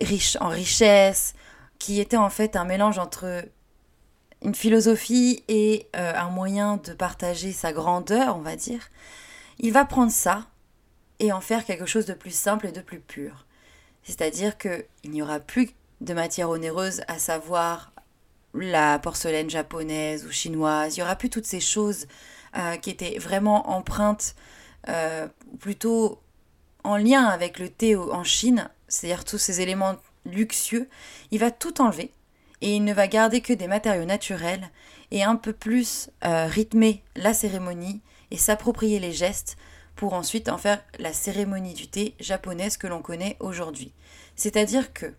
riche 0.00 0.36
en 0.40 0.48
richesse, 0.48 1.34
qui 1.78 2.00
était 2.00 2.16
en 2.16 2.30
fait 2.30 2.56
un 2.56 2.64
mélange 2.64 2.98
entre 2.98 3.44
une 4.46 4.54
philosophie 4.54 5.42
et 5.48 5.88
euh, 5.96 6.14
un 6.14 6.30
moyen 6.30 6.76
de 6.76 6.92
partager 6.92 7.50
sa 7.50 7.72
grandeur, 7.72 8.36
on 8.36 8.42
va 8.42 8.54
dire, 8.54 8.90
il 9.58 9.72
va 9.72 9.84
prendre 9.84 10.12
ça 10.12 10.46
et 11.18 11.32
en 11.32 11.40
faire 11.40 11.64
quelque 11.64 11.84
chose 11.84 12.06
de 12.06 12.12
plus 12.12 12.30
simple 12.30 12.68
et 12.68 12.72
de 12.72 12.80
plus 12.80 13.00
pur. 13.00 13.44
C'est-à-dire 14.04 14.56
qu'il 14.56 15.10
n'y 15.10 15.20
aura 15.20 15.40
plus 15.40 15.70
de 16.00 16.14
matière 16.14 16.48
onéreuse, 16.48 17.02
à 17.08 17.18
savoir 17.18 17.92
la 18.54 19.00
porcelaine 19.00 19.50
japonaise 19.50 20.24
ou 20.24 20.30
chinoise, 20.30 20.96
il 20.96 21.00
n'y 21.00 21.02
aura 21.02 21.16
plus 21.16 21.28
toutes 21.28 21.44
ces 21.44 21.60
choses 21.60 22.06
euh, 22.56 22.76
qui 22.76 22.90
étaient 22.90 23.18
vraiment 23.18 23.68
empreintes, 23.70 24.36
euh, 24.88 25.26
plutôt 25.58 26.20
en 26.84 26.96
lien 26.96 27.24
avec 27.24 27.58
le 27.58 27.68
thé 27.68 27.96
en 27.96 28.22
Chine, 28.22 28.70
c'est-à-dire 28.86 29.24
tous 29.24 29.38
ces 29.38 29.60
éléments 29.60 29.96
luxueux, 30.24 30.88
il 31.32 31.40
va 31.40 31.50
tout 31.50 31.80
enlever 31.80 32.12
et 32.66 32.74
il 32.74 32.82
ne 32.82 32.92
va 32.92 33.06
garder 33.06 33.42
que 33.42 33.52
des 33.52 33.68
matériaux 33.68 34.06
naturels 34.06 34.72
et 35.12 35.22
un 35.22 35.36
peu 35.36 35.52
plus 35.52 36.10
euh, 36.24 36.46
rythmer 36.46 37.04
la 37.14 37.32
cérémonie 37.32 38.02
et 38.32 38.36
s'approprier 38.36 38.98
les 38.98 39.12
gestes 39.12 39.56
pour 39.94 40.14
ensuite 40.14 40.48
en 40.48 40.58
faire 40.58 40.82
la 40.98 41.12
cérémonie 41.12 41.74
du 41.74 41.86
thé 41.86 42.16
japonaise 42.18 42.76
que 42.76 42.88
l'on 42.88 43.02
connaît 43.02 43.36
aujourd'hui. 43.38 43.92
C'est-à-dire 44.34 44.92
que 44.92 45.14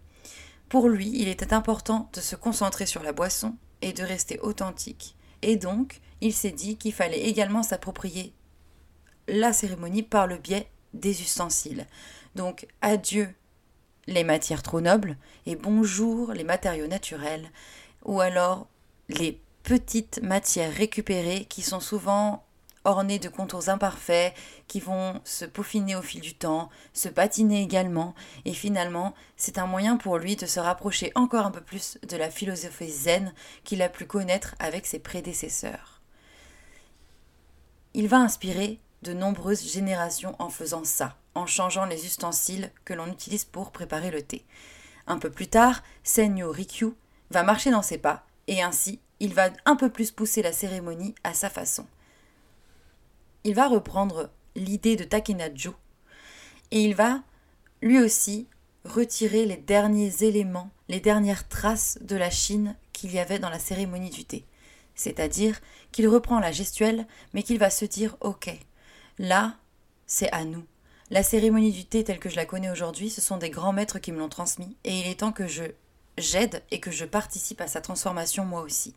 pour 0.68 0.90
lui, 0.90 1.10
il 1.14 1.30
était 1.30 1.54
important 1.54 2.10
de 2.12 2.20
se 2.20 2.36
concentrer 2.36 2.86
sur 2.86 3.02
la 3.02 3.14
boisson 3.14 3.56
et 3.82 3.94
de 3.94 4.04
rester 4.04 4.42
authentique. 4.42 5.16
Et 5.42 5.56
donc, 5.56 6.02
il 6.20 6.34
s'est 6.34 6.52
dit 6.52 6.76
qu'il 6.76 6.92
fallait 6.92 7.30
également 7.30 7.64
s'approprier 7.64 8.34
la 9.30 9.54
cérémonie 9.54 10.04
par 10.04 10.28
le 10.28 10.38
biais 10.38 10.70
des 10.94 11.22
ustensiles. 11.22 11.88
Donc, 12.36 12.68
adieu 12.82 13.34
les 14.08 14.24
matières 14.24 14.64
trop 14.64 14.82
nobles 14.82 15.18
et 15.46 15.56
bonjour 15.56 16.32
les 16.32 16.44
matériaux 16.44 16.88
naturels, 16.88 17.52
ou 18.06 18.22
alors 18.22 18.68
les 19.10 19.40
petites 19.64 20.22
matières 20.24 20.74
récupérées 20.74 21.46
qui 21.46 21.62
sont 21.62 21.82
souvent 21.82 22.44
ornées 22.86 23.20
de 23.20 23.28
contours 23.28 23.68
imparfaits, 23.68 24.34
qui 24.68 24.80
vont 24.80 25.20
se 25.26 25.44
peaufiner 25.44 25.96
au 25.96 26.02
fil 26.02 26.22
du 26.22 26.34
temps, 26.34 26.70
se 26.94 27.10
patiner 27.10 27.62
également, 27.62 28.16
et 28.46 28.54
finalement, 28.54 29.14
c'est 29.36 29.58
un 29.58 29.68
moyen 29.68 29.98
pour 29.98 30.18
lui 30.18 30.38
de 30.38 30.46
se 30.46 30.62
rapprocher 30.62 31.12
encore 31.16 31.46
un 31.46 31.52
peu 31.52 31.62
plus 31.62 32.00
de 32.08 32.16
la 32.16 32.30
philosophie 32.30 32.90
zen 32.90 33.34
qu'il 33.66 33.82
a 33.82 33.90
pu 33.90 34.06
connaître 34.06 34.56
avec 34.60 34.86
ses 34.86 35.00
prédécesseurs. 35.00 36.02
Il 37.94 38.08
va 38.08 38.18
inspirer 38.18 38.80
de 39.02 39.14
nombreuses 39.14 39.70
générations 39.70 40.36
en 40.40 40.50
faisant 40.50 40.86
ça, 40.86 41.18
en 41.38 41.46
changeant 41.46 41.86
les 41.86 42.06
ustensiles 42.06 42.72
que 42.84 42.94
l'on 42.94 43.12
utilise 43.12 43.46
pour 43.46 43.72
préparer 43.72 44.12
le 44.12 44.22
thé. 44.22 44.46
Un 45.06 45.20
peu 45.20 45.30
plus 45.30 45.48
tard, 45.48 45.84
Senyo 46.04 46.52
Rikyu 46.52 46.94
va 47.30 47.44
marcher 47.44 47.72
dans 47.72 47.82
ses 47.82 47.98
pas, 47.98 48.26
et 48.48 48.62
ainsi 48.62 49.00
il 49.20 49.34
va 49.34 49.50
un 49.66 49.76
peu 49.76 49.90
plus 49.90 50.12
pousser 50.12 50.42
la 50.42 50.52
cérémonie 50.52 51.16
à 51.24 51.34
sa 51.34 51.50
façon. 51.50 51.86
Il 53.44 53.56
va 53.56 53.68
reprendre 53.68 54.30
l'idée 54.56 54.96
de 54.96 55.04
Takenajo 55.04 55.76
et 56.72 56.82
il 56.82 56.96
va 56.96 57.22
lui 57.82 58.00
aussi 58.00 58.48
retirer 58.84 59.46
les 59.46 59.58
derniers 59.58 60.24
éléments, 60.24 60.70
les 60.90 61.00
dernières 61.00 61.48
traces 61.48 62.00
de 62.02 62.16
la 62.16 62.30
Chine 62.30 62.76
qu'il 62.94 63.12
y 63.12 63.20
avait 63.20 63.40
dans 63.40 63.50
la 63.50 63.60
cérémonie 63.60 64.10
du 64.10 64.26
thé. 64.26 64.46
C'est-à-dire 64.96 65.60
qu'il 65.92 66.08
reprend 66.08 66.40
la 66.40 66.52
gestuelle, 66.52 67.08
mais 67.34 67.44
qu'il 67.44 67.60
va 67.60 67.70
se 67.70 67.86
dire 67.86 68.18
Ok, 68.22 68.50
là, 69.20 69.56
c'est 70.08 70.32
à 70.32 70.44
nous. 70.44 70.66
La 71.10 71.24
cérémonie 71.24 71.72
du 71.72 71.86
thé 71.86 72.04
telle 72.04 72.20
que 72.20 72.30
je 72.30 72.36
la 72.36 72.46
connais 72.46 72.70
aujourd'hui, 72.70 73.10
ce 73.10 73.22
sont 73.22 73.38
des 73.38 73.50
grands 73.50 73.72
maîtres 73.72 74.00
qui 74.00 74.12
me 74.12 74.20
l'ont 74.20 74.28
transmis, 74.28 74.76
et 74.84 75.00
il 75.00 75.08
est 75.08 75.20
temps 75.20 75.32
que 75.32 75.48
je 75.48 75.64
j'aide 76.18 76.64
et 76.72 76.80
que 76.80 76.92
je 76.92 77.06
participe 77.06 77.62
à 77.62 77.68
sa 77.68 77.80
transformation 77.80 78.44
moi 78.44 78.62
aussi. 78.62 78.96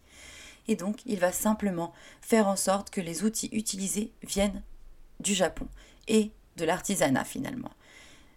Et 0.68 0.76
donc, 0.76 1.00
il 1.06 1.18
va 1.18 1.32
simplement 1.32 1.92
faire 2.20 2.48
en 2.48 2.56
sorte 2.56 2.90
que 2.90 3.00
les 3.00 3.24
outils 3.24 3.50
utilisés 3.52 4.12
viennent 4.22 4.62
du 5.20 5.34
Japon 5.34 5.68
et 6.08 6.30
de 6.56 6.64
l'artisanat 6.64 7.24
finalement. 7.24 7.70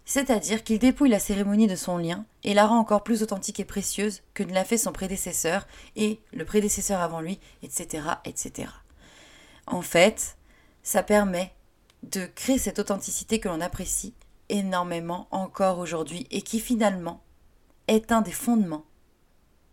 C'est-à-dire 0.04 0.62
qu'il 0.62 0.78
dépouille 0.78 1.08
la 1.08 1.18
cérémonie 1.18 1.66
de 1.66 1.76
son 1.76 1.96
lien 1.96 2.26
et 2.42 2.52
la 2.52 2.66
rend 2.66 2.78
encore 2.78 3.02
plus 3.02 3.22
authentique 3.22 3.58
et 3.58 3.64
précieuse 3.64 4.22
que 4.34 4.42
ne 4.42 4.52
l'a 4.52 4.64
fait 4.64 4.76
son 4.76 4.92
prédécesseur 4.92 5.66
et 5.96 6.20
le 6.32 6.44
prédécesseur 6.44 7.00
avant 7.00 7.22
lui, 7.22 7.40
etc., 7.62 8.04
etc. 8.26 8.68
En 9.66 9.80
fait, 9.80 10.36
ça 10.82 11.02
permet 11.02 11.54
de 12.10 12.26
créer 12.26 12.58
cette 12.58 12.78
authenticité 12.78 13.40
que 13.40 13.48
l'on 13.48 13.60
apprécie 13.60 14.14
énormément 14.48 15.26
encore 15.30 15.78
aujourd'hui 15.78 16.26
et 16.30 16.42
qui 16.42 16.60
finalement 16.60 17.22
est 17.88 18.12
un 18.12 18.20
des 18.20 18.32
fondements 18.32 18.84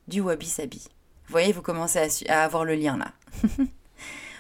du 0.08 0.22
wabi-sabi. 0.22 0.88
Vous 1.26 1.32
voyez, 1.32 1.52
vous 1.52 1.62
commencez 1.62 2.28
à, 2.30 2.44
avoir 2.44 2.66
le 2.66 2.76
lien 2.76 2.98
là. 2.98 3.14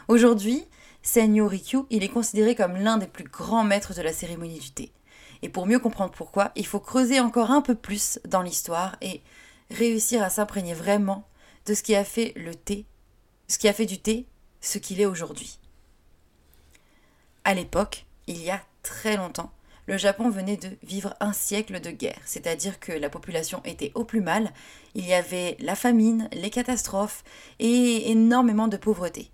aujourd'hui, 0.07 0.65
Senyo 1.01 1.48
Rikyu, 1.48 1.79
il 1.89 2.03
est 2.03 2.10
considéré 2.10 2.55
comme 2.55 2.77
l'un 2.77 2.98
des 2.98 3.07
plus 3.07 3.24
grands 3.24 3.63
maîtres 3.63 3.93
de 3.93 4.01
la 4.01 4.13
cérémonie 4.13 4.60
du 4.60 4.71
thé. 4.71 4.91
Et 5.41 5.50
pour 5.50 5.65
mieux 5.65 5.79
comprendre 5.79 6.12
pourquoi, 6.12 6.51
il 6.55 6.65
faut 6.65 6.79
creuser 6.79 7.19
encore 7.19 7.51
un 7.51 7.62
peu 7.62 7.75
plus 7.75 8.19
dans 8.27 8.41
l'histoire 8.41 8.95
et 9.01 9.21
réussir 9.69 10.21
à 10.21 10.29
s'imprégner 10.29 10.74
vraiment 10.74 11.27
de 11.65 11.74
ce 11.74 11.83
qui 11.83 11.95
a 11.95 12.03
fait 12.03 12.33
le 12.36 12.53
thé, 12.53 12.86
ce 13.48 13.57
qui 13.57 13.67
a 13.67 13.74
fait 13.74 13.86
du 13.86 14.00
thé 14.00 14.27
ce 14.62 14.77
qu'il 14.77 15.01
est 15.01 15.05
aujourd'hui. 15.05 15.60
À 17.43 17.53
l'époque, 17.53 18.05
il 18.27 18.41
y 18.41 18.51
a 18.51 18.62
très 18.83 19.17
longtemps, 19.17 19.51
le 19.88 19.98
Japon 19.98 20.29
venait 20.29 20.57
de 20.57 20.69
vivre 20.83 21.15
un 21.19 21.33
siècle 21.33 21.81
de 21.81 21.89
guerre, 21.89 22.21
c'est-à-dire 22.24 22.79
que 22.79 22.91
la 22.91 23.10
population 23.10 23.62
était 23.65 23.91
au 23.95 24.05
plus 24.05 24.21
mal, 24.21 24.51
il 24.93 25.05
y 25.05 25.13
avait 25.13 25.57
la 25.60 25.75
famine, 25.75 26.29
les 26.33 26.51
catastrophes 26.51 27.24
et 27.60 28.12
énormément 28.12 28.67
de 28.67 28.77
pauvreté. 28.77 29.31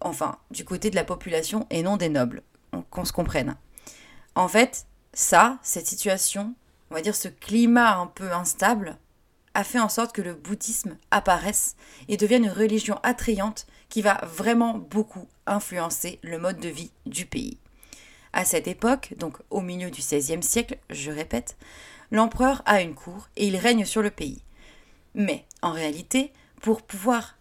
Enfin, 0.00 0.36
du 0.50 0.64
côté 0.64 0.90
de 0.90 0.96
la 0.96 1.04
population 1.04 1.66
et 1.70 1.82
non 1.82 1.96
des 1.96 2.08
nobles, 2.08 2.42
qu'on 2.90 3.04
se 3.04 3.12
comprenne. 3.12 3.56
En 4.34 4.48
fait, 4.48 4.86
ça, 5.12 5.58
cette 5.62 5.86
situation, 5.86 6.54
on 6.90 6.94
va 6.94 7.02
dire 7.02 7.14
ce 7.14 7.28
climat 7.28 7.98
un 7.98 8.08
peu 8.08 8.32
instable, 8.32 8.98
a 9.54 9.64
fait 9.64 9.80
en 9.80 9.88
sorte 9.88 10.14
que 10.14 10.22
le 10.22 10.34
bouddhisme 10.34 10.96
apparaisse 11.10 11.76
et 12.08 12.16
devienne 12.16 12.44
une 12.44 12.50
religion 12.50 12.98
attrayante 13.02 13.66
qui 13.88 14.02
va 14.02 14.20
vraiment 14.24 14.74
beaucoup 14.74 15.28
influencer 15.46 16.18
le 16.22 16.38
mode 16.38 16.58
de 16.58 16.68
vie 16.68 16.90
du 17.06 17.26
pays. 17.26 17.58
À 18.32 18.44
cette 18.44 18.66
époque, 18.66 19.14
donc 19.18 19.38
au 19.50 19.60
milieu 19.60 19.90
du 19.90 20.00
XVIe 20.00 20.42
siècle, 20.42 20.78
je 20.90 21.10
répète, 21.10 21.56
l'empereur 22.10 22.62
a 22.64 22.80
une 22.80 22.94
cour 22.94 23.28
et 23.36 23.46
il 23.46 23.56
règne 23.56 23.84
sur 23.84 24.02
le 24.02 24.10
pays. 24.10 24.42
Mais 25.14 25.44
en 25.60 25.72
réalité, 25.72 26.32
pour 26.60 26.82
pouvoir 26.82 27.36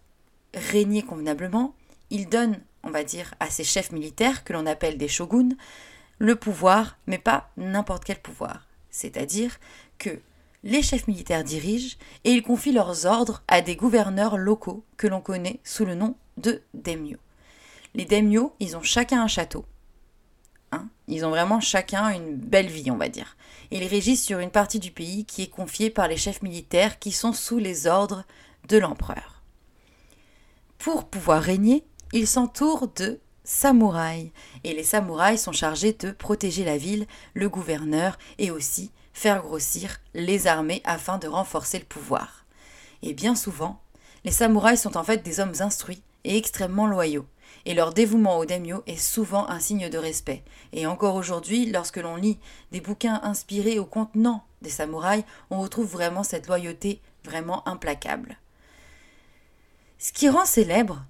régner 0.53 1.01
convenablement, 1.01 1.73
il 2.09 2.27
donne, 2.27 2.59
on 2.83 2.89
va 2.89 3.03
dire, 3.03 3.33
à 3.39 3.49
ses 3.49 3.63
chefs 3.63 3.91
militaires, 3.91 4.43
que 4.43 4.53
l'on 4.53 4.65
appelle 4.65 4.97
des 4.97 5.07
shoguns, 5.07 5.55
le 6.19 6.35
pouvoir, 6.35 6.97
mais 7.07 7.17
pas 7.17 7.49
n'importe 7.55 8.03
quel 8.03 8.19
pouvoir. 8.19 8.67
C'est-à-dire 8.89 9.57
que 9.97 10.19
les 10.63 10.83
chefs 10.83 11.07
militaires 11.07 11.43
dirigent 11.43 11.95
et 12.23 12.31
ils 12.31 12.43
confient 12.43 12.73
leurs 12.73 13.05
ordres 13.05 13.43
à 13.47 13.61
des 13.61 13.75
gouverneurs 13.75 14.37
locaux 14.37 14.83
que 14.97 15.07
l'on 15.07 15.21
connaît 15.21 15.59
sous 15.63 15.85
le 15.85 15.95
nom 15.95 16.15
de 16.37 16.61
daimyo. 16.73 17.17
Les 17.93 18.05
daimyo, 18.05 18.55
ils 18.59 18.77
ont 18.77 18.83
chacun 18.83 19.21
un 19.21 19.27
château. 19.27 19.65
Hein? 20.71 20.87
Ils 21.07 21.25
ont 21.25 21.29
vraiment 21.29 21.59
chacun 21.59 22.09
une 22.09 22.35
belle 22.35 22.69
vie, 22.69 22.91
on 22.91 22.97
va 22.97 23.09
dire. 23.09 23.35
Ils 23.71 23.85
régissent 23.85 24.23
sur 24.23 24.39
une 24.39 24.51
partie 24.51 24.79
du 24.79 24.91
pays 24.91 25.25
qui 25.25 25.43
est 25.43 25.49
confiée 25.49 25.89
par 25.89 26.07
les 26.07 26.17
chefs 26.17 26.41
militaires 26.41 26.99
qui 26.99 27.11
sont 27.11 27.33
sous 27.33 27.57
les 27.57 27.87
ordres 27.87 28.23
de 28.69 28.77
l'empereur. 28.77 29.41
Pour 30.77 31.05
pouvoir 31.05 31.41
régner, 31.41 31.85
ils 32.13 32.27
s'entourent 32.27 32.87
de 32.87 33.19
samouraïs. 33.43 34.31
Et 34.63 34.73
les 34.73 34.83
samouraïs 34.83 35.41
sont 35.41 35.51
chargés 35.51 35.93
de 35.93 36.11
protéger 36.11 36.63
la 36.63 36.77
ville, 36.77 37.07
le 37.33 37.49
gouverneur 37.49 38.17
et 38.37 38.51
aussi 38.51 38.91
faire 39.13 39.41
grossir 39.41 39.99
les 40.13 40.47
armées 40.47 40.81
afin 40.85 41.17
de 41.17 41.27
renforcer 41.27 41.79
le 41.79 41.85
pouvoir. 41.85 42.45
Et 43.03 43.13
bien 43.13 43.35
souvent, 43.35 43.81
les 44.23 44.31
samouraïs 44.31 44.81
sont 44.81 44.97
en 44.97 45.03
fait 45.03 45.23
des 45.23 45.39
hommes 45.39 45.53
instruits 45.59 46.01
et 46.23 46.37
extrêmement 46.37 46.87
loyaux, 46.87 47.25
et 47.65 47.73
leur 47.73 47.93
dévouement 47.93 48.37
au 48.37 48.45
daimyo 48.45 48.83
est 48.87 48.97
souvent 48.97 49.47
un 49.49 49.59
signe 49.59 49.89
de 49.89 49.97
respect. 49.97 50.43
Et 50.73 50.85
encore 50.85 51.15
aujourd'hui, 51.15 51.65
lorsque 51.65 51.97
l'on 51.97 52.15
lit 52.15 52.39
des 52.71 52.81
bouquins 52.81 53.19
inspirés 53.23 53.79
au 53.79 53.85
contenant 53.85 54.43
des 54.61 54.69
samouraïs, 54.69 55.23
on 55.49 55.61
retrouve 55.61 55.91
vraiment 55.91 56.23
cette 56.23 56.47
loyauté 56.47 57.01
vraiment 57.23 57.67
implacable. 57.67 58.37
Ce 59.99 60.11
qui 60.11 60.29
rend 60.29 60.45
célèbre 60.45 61.05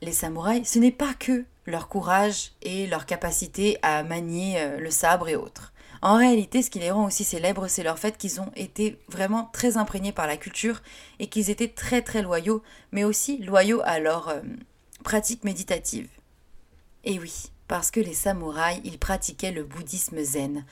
les 0.00 0.12
samouraïs, 0.12 0.68
ce 0.68 0.78
n'est 0.78 0.92
pas 0.92 1.14
que 1.14 1.44
leur 1.66 1.88
courage 1.88 2.52
et 2.62 2.86
leur 2.86 3.06
capacité 3.06 3.78
à 3.82 4.02
manier 4.02 4.60
euh, 4.60 4.78
le 4.78 4.90
sabre 4.90 5.28
et 5.28 5.36
autres. 5.36 5.72
En 6.00 6.16
réalité, 6.16 6.62
ce 6.62 6.70
qui 6.70 6.78
les 6.78 6.92
rend 6.92 7.06
aussi 7.06 7.24
célèbres, 7.24 7.66
c'est 7.66 7.82
leur 7.82 7.98
fait 7.98 8.16
qu'ils 8.16 8.40
ont 8.40 8.52
été 8.54 8.98
vraiment 9.08 9.50
très 9.52 9.76
imprégnés 9.76 10.12
par 10.12 10.28
la 10.28 10.36
culture 10.36 10.80
et 11.18 11.26
qu'ils 11.26 11.50
étaient 11.50 11.68
très 11.68 12.02
très 12.02 12.22
loyaux, 12.22 12.62
mais 12.92 13.04
aussi 13.04 13.38
loyaux 13.38 13.80
à 13.84 13.98
leur 13.98 14.28
euh, 14.28 14.40
pratique 15.08 15.42
méditative. 15.42 16.10
Et 17.02 17.18
oui, 17.18 17.44
parce 17.66 17.90
que 17.90 17.98
les 17.98 18.12
samouraïs, 18.12 18.82
ils 18.84 18.98
pratiquaient 18.98 19.52
le 19.52 19.64
bouddhisme 19.64 20.22
zen. 20.22 20.66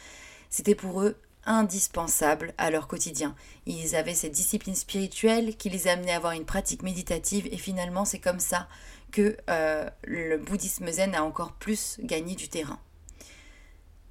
C'était 0.51 0.75
pour 0.75 1.01
eux 1.01 1.17
indispensable 1.47 2.53
à 2.59 2.71
leur 2.71 2.87
quotidien. 2.87 3.35
Ils 3.65 3.97
avaient 3.97 4.13
cette 4.13 4.33
discipline 4.33 4.75
spirituelle 4.75 5.57
qui 5.57 5.71
les 5.71 5.89
amenait 5.89 6.13
à 6.13 6.17
avoir 6.17 6.35
une 6.35 6.45
pratique 6.45 6.83
méditative 6.83 7.49
et 7.51 7.57
finalement 7.57 8.05
c'est 8.05 8.19
comme 8.19 8.39
ça 8.39 8.69
que 9.11 9.39
euh, 9.49 9.89
le 10.05 10.37
bouddhisme 10.37 10.91
zen 10.91 11.15
a 11.15 11.25
encore 11.25 11.53
plus 11.53 11.97
gagné 12.03 12.35
du 12.35 12.49
terrain. 12.49 12.79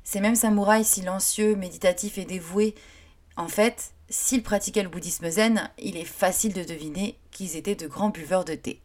Ces 0.03 0.21
mêmes 0.21 0.33
samouraïs 0.33 0.87
silencieux, 0.87 1.55
méditatifs 1.55 2.17
et 2.17 2.25
dévoués, 2.25 2.73
en 3.37 3.47
fait, 3.47 3.91
s'ils 4.09 4.41
pratiquaient 4.41 4.81
le 4.81 4.89
bouddhisme 4.89 5.29
zen, 5.29 5.69
il 5.77 5.97
est 5.97 6.03
facile 6.03 6.53
de 6.53 6.63
deviner 6.63 7.15
qu'ils 7.29 7.57
étaient 7.57 7.75
de 7.75 7.85
grands 7.85 8.09
buveurs 8.09 8.43
de 8.43 8.55
thé. 8.55 8.81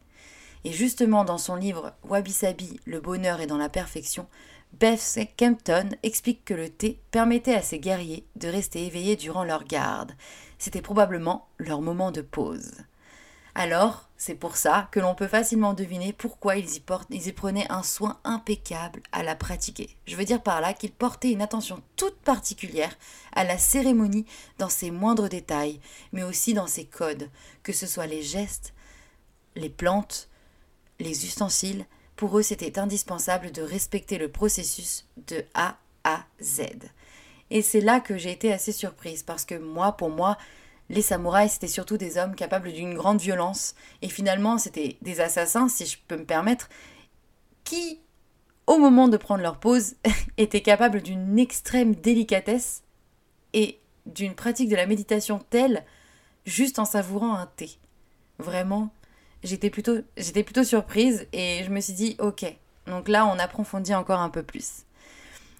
Et 0.63 0.71
justement, 0.71 1.25
dans 1.25 1.37
son 1.37 1.55
livre 1.55 1.93
Wabi 2.03 2.31
Sabi, 2.31 2.79
Le 2.85 3.01
bonheur 3.01 3.41
est 3.41 3.47
dans 3.47 3.57
la 3.57 3.69
perfection, 3.69 4.27
Beth 4.73 5.19
Kempton 5.35 5.89
explique 6.01 6.45
que 6.45 6.53
le 6.53 6.69
thé 6.69 6.99
permettait 7.11 7.55
à 7.55 7.61
ces 7.61 7.79
guerriers 7.79 8.25
de 8.35 8.47
rester 8.47 8.85
éveillés 8.85 9.15
durant 9.15 9.43
leur 9.43 9.65
garde. 9.65 10.13
C'était 10.57 10.81
probablement 10.81 11.47
leur 11.57 11.81
moment 11.81 12.11
de 12.11 12.21
pause. 12.21 12.71
Alors, 13.53 14.07
c'est 14.15 14.35
pour 14.35 14.55
ça 14.55 14.87
que 14.91 15.01
l'on 15.01 15.13
peut 15.13 15.27
facilement 15.27 15.73
deviner 15.73 16.13
pourquoi 16.13 16.55
ils 16.55 16.77
y, 16.77 16.83
ils 17.09 17.27
y 17.27 17.31
prenaient 17.33 17.69
un 17.69 17.83
soin 17.83 18.17
impeccable 18.23 19.01
à 19.11 19.23
la 19.23 19.35
pratiquer. 19.35 19.97
Je 20.05 20.15
veux 20.15 20.23
dire 20.23 20.41
par 20.41 20.61
là 20.61 20.73
qu'ils 20.73 20.93
portaient 20.93 21.31
une 21.31 21.41
attention 21.41 21.81
toute 21.97 22.17
particulière 22.19 22.95
à 23.33 23.43
la 23.43 23.57
cérémonie 23.57 24.25
dans 24.57 24.69
ses 24.69 24.89
moindres 24.89 25.27
détails, 25.27 25.81
mais 26.13 26.23
aussi 26.23 26.53
dans 26.53 26.67
ses 26.67 26.85
codes, 26.85 27.29
que 27.61 27.73
ce 27.73 27.87
soit 27.87 28.07
les 28.07 28.21
gestes, 28.21 28.73
les 29.55 29.69
plantes, 29.69 30.29
les 31.01 31.25
ustensiles, 31.25 31.85
pour 32.15 32.37
eux 32.37 32.43
c'était 32.43 32.79
indispensable 32.79 33.51
de 33.51 33.61
respecter 33.61 34.17
le 34.17 34.29
processus 34.29 35.05
de 35.27 35.43
A 35.53 35.77
à 36.03 36.25
Z. 36.41 36.61
Et 37.49 37.61
c'est 37.61 37.81
là 37.81 37.99
que 37.99 38.17
j'ai 38.17 38.31
été 38.31 38.53
assez 38.53 38.71
surprise, 38.71 39.23
parce 39.23 39.43
que 39.43 39.55
moi, 39.55 39.91
pour 39.97 40.09
moi, 40.09 40.37
les 40.89 41.01
samouraïs, 41.01 41.53
c'était 41.53 41.67
surtout 41.67 41.97
des 41.97 42.17
hommes 42.17 42.35
capables 42.35 42.71
d'une 42.71 42.93
grande 42.93 43.19
violence, 43.19 43.75
et 44.01 44.07
finalement, 44.07 44.57
c'était 44.57 44.97
des 45.01 45.19
assassins, 45.19 45.67
si 45.67 45.85
je 45.85 45.97
peux 46.07 46.17
me 46.17 46.25
permettre, 46.25 46.69
qui, 47.65 47.99
au 48.67 48.77
moment 48.77 49.09
de 49.09 49.17
prendre 49.17 49.41
leur 49.41 49.59
pause, 49.59 49.95
étaient 50.37 50.61
capables 50.61 51.01
d'une 51.01 51.37
extrême 51.37 51.93
délicatesse 51.93 52.83
et 53.53 53.79
d'une 54.05 54.33
pratique 54.33 54.69
de 54.69 54.75
la 54.75 54.85
méditation 54.85 55.39
telle, 55.49 55.83
juste 56.45 56.79
en 56.79 56.85
savourant 56.85 57.35
un 57.35 57.47
thé. 57.47 57.71
Vraiment, 58.39 58.91
j'étais 59.43 59.69
plutôt, 59.69 60.63
surprise 60.63 61.27
et 61.33 61.63
je 61.65 61.69
me 61.69 61.79
suis 61.79 61.93
dit, 61.93 62.15
ok, 62.19 62.45
donc 62.87 63.07
là, 63.07 63.25
on 63.25 63.39
approfondit 63.39 63.95
encore 63.95 64.19
un 64.19 64.29
peu 64.29 64.43
plus. 64.43 64.83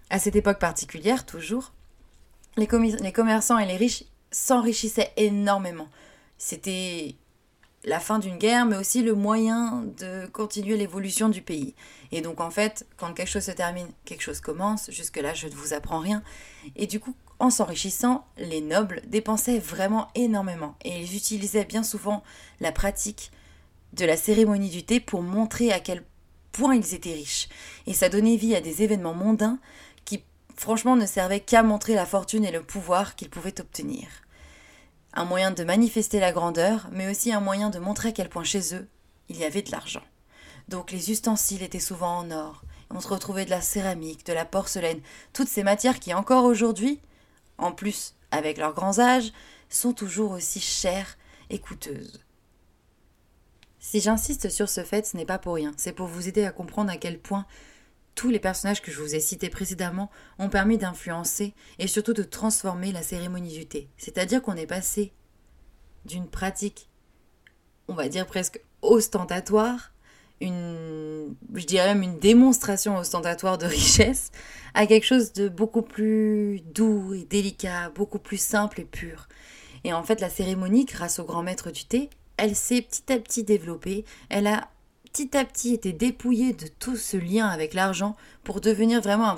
À 0.10 0.20
cette 0.20 0.36
époque 0.36 0.60
particulière, 0.60 1.26
toujours, 1.26 1.74
les 2.58 2.68
commerçants 2.68 3.58
et 3.58 3.66
les 3.66 3.78
riches 3.78 4.04
s'enrichissaient 4.32 5.12
énormément. 5.18 5.88
C'était 6.38 7.16
la 7.84 8.00
fin 8.00 8.20
d'une 8.20 8.38
guerre, 8.38 8.66
mais 8.66 8.78
aussi 8.78 9.02
le 9.02 9.16
moyen 9.16 9.84
de 9.98 10.28
continuer 10.28 10.78
l'évolution 10.78 11.30
du 11.30 11.42
pays. 11.42 11.74
Et 12.12 12.22
donc 12.22 12.40
en 12.42 12.52
fait, 12.52 12.86
quand 12.98 13.14
quelque 13.14 13.30
chose 13.30 13.46
se 13.46 13.52
termine, 13.52 13.88
quelque 14.06 14.22
chose 14.22 14.40
commence. 14.40 14.92
Jusque-là, 14.92 15.34
je 15.34 15.48
ne 15.48 15.54
vous 15.54 15.74
apprends 15.74 16.00
rien. 16.00 16.22
Et 16.76 16.88
du 16.88 17.00
coup, 17.00 17.16
en 17.40 17.50
s'enrichissant, 17.50 18.26
les 18.38 18.62
nobles 18.62 19.02
dépensaient 19.08 19.58
vraiment 19.58 20.10
énormément. 20.14 20.76
Et 20.84 21.02
ils 21.02 21.16
utilisaient 21.16 21.66
bien 21.66 21.84
souvent 21.84 22.24
la 22.60 22.72
pratique 22.72 23.32
de 23.94 24.06
la 24.06 24.18
cérémonie 24.18 24.70
du 24.70 24.84
thé 24.84 25.00
pour 25.00 25.22
montrer 25.22 25.72
à 25.72 25.80
quel 25.80 26.04
point 26.52 26.76
ils 26.76 26.94
étaient 26.94 27.14
riches. 27.14 27.50
Et 27.88 27.94
ça 27.94 28.10
donnait 28.10 28.36
vie 28.36 28.56
à 28.56 28.62
des 28.62 28.84
événements 28.84 29.14
mondains 29.14 29.60
qui, 30.06 30.24
franchement, 30.56 30.96
ne 30.96 31.06
servaient 31.06 31.40
qu'à 31.40 31.64
montrer 31.64 31.94
la 31.94 32.06
fortune 32.06 32.46
et 32.46 32.52
le 32.52 32.64
pouvoir 32.64 33.16
qu'ils 33.16 33.30
pouvaient 33.30 33.60
obtenir. 33.60 34.08
Un 35.14 35.26
moyen 35.26 35.52
de 35.52 35.64
manifester 35.64 36.20
la 36.20 36.32
grandeur, 36.32 36.88
mais 36.92 37.10
aussi 37.10 37.34
un 37.34 37.42
moyen 37.42 37.70
de 37.70 37.80
montrer 37.80 38.10
à 38.10 38.12
quel 38.14 38.30
point 38.30 38.44
chez 38.44 38.76
eux, 38.76 38.88
il 39.30 39.38
y 39.38 39.44
avait 39.44 39.62
de 39.62 39.72
l'argent. 39.72 40.04
Donc 40.70 40.92
les 40.92 41.12
ustensiles 41.12 41.64
étaient 41.64 41.80
souvent 41.80 42.20
en 42.20 42.32
or. 42.32 42.64
On 42.90 43.02
se 43.02 43.08
retrouvait 43.08 43.46
de 43.46 43.50
la 43.50 43.62
céramique, 43.62 44.26
de 44.26 44.34
la 44.34 44.46
porcelaine, 44.46 45.02
toutes 45.34 45.48
ces 45.48 45.64
matières 45.64 46.00
qui 46.00 46.14
encore 46.14 46.46
aujourd'hui, 46.46 47.00
en 47.58 47.72
plus 47.72 48.16
avec 48.32 48.58
leurs 48.58 48.74
grands 48.74 49.00
âges, 49.00 49.32
sont 49.70 49.94
toujours 49.94 50.32
aussi 50.32 50.60
chères 50.60 51.18
et 51.50 51.60
coûteuses. 51.60 52.22
Si 53.84 54.00
j'insiste 54.00 54.50
sur 54.50 54.70
ce 54.70 54.84
fait, 54.84 55.08
ce 55.08 55.18
n'est 55.18 55.26
pas 55.26 55.40
pour 55.40 55.56
rien, 55.56 55.74
c'est 55.76 55.92
pour 55.92 56.06
vous 56.06 56.28
aider 56.28 56.46
à 56.46 56.52
comprendre 56.52 56.92
à 56.92 56.98
quel 56.98 57.20
point 57.20 57.48
tous 58.14 58.30
les 58.30 58.40
personnages 58.40 58.80
que 58.80 58.92
je 58.92 59.02
vous 59.02 59.16
ai 59.16 59.20
cités 59.20 59.50
précédemment 59.50 60.12
ont 60.38 60.50
permis 60.50 60.78
d'influencer 60.78 61.56
et 61.80 61.88
surtout 61.88 62.14
de 62.14 62.22
transformer 62.22 62.92
la 62.92 63.02
cérémonie 63.02 63.58
du 63.58 63.66
thé. 63.66 63.90
C'est-à-dire 63.98 64.44
qu'on 64.44 64.56
est 64.56 64.68
passé 64.68 65.12
d'une 66.06 66.28
pratique, 66.28 66.90
on 67.88 67.96
va 67.96 68.08
dire 68.08 68.28
presque 68.28 68.62
ostentatoire, 68.84 69.94
une, 70.42 71.36
je 71.56 71.66
dirais 71.66 71.96
même 71.96 72.04
une 72.04 72.20
démonstration 72.20 72.98
ostentatoire 72.98 73.58
de 73.58 73.66
richesse, 73.66 74.32
à 74.76 74.86
quelque 74.86 75.08
chose 75.08 75.34
de 75.34 75.50
beaucoup 75.50 75.82
plus 75.82 76.62
doux 76.76 77.16
et 77.16 77.24
délicat, 77.24 77.90
beaucoup 77.96 78.20
plus 78.20 78.40
simple 78.40 78.80
et 78.80 78.86
pur. 78.86 79.28
Et 79.84 79.92
en 79.92 80.04
fait, 80.04 80.22
la 80.22 80.30
cérémonie, 80.30 80.86
grâce 80.86 81.18
au 81.18 81.24
grand 81.24 81.42
maître 81.42 81.72
du 81.72 81.86
thé, 81.86 82.12
elle 82.42 82.56
s'est 82.56 82.82
petit 82.82 83.14
à 83.14 83.20
petit 83.20 83.44
développée, 83.44 84.04
elle 84.30 84.48
a 84.48 84.68
petit 85.06 85.38
à 85.38 85.46
petit 85.46 85.76
été 85.76 85.94
dépouillée 85.94 86.54
de 86.54 86.66
tout 86.66 86.98
ce 86.98 87.16
lien 87.16 87.48
avec 87.48 87.76
l'argent 87.76 88.18
pour 88.44 88.62
devenir 88.62 89.00
vraiment 89.00 89.30
un 89.30 89.36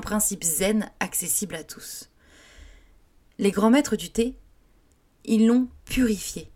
principe, 0.00 0.44
zen 0.44 0.88
accessible 1.00 1.56
à 1.56 1.64
tous. 1.64 2.10
Les 3.38 3.50
grands 3.50 3.70
maîtres 3.70 3.96
du 3.96 4.10
thé, 4.10 4.36
ils 5.24 5.48
l'ont 5.48 5.66
purifié. 5.84 6.48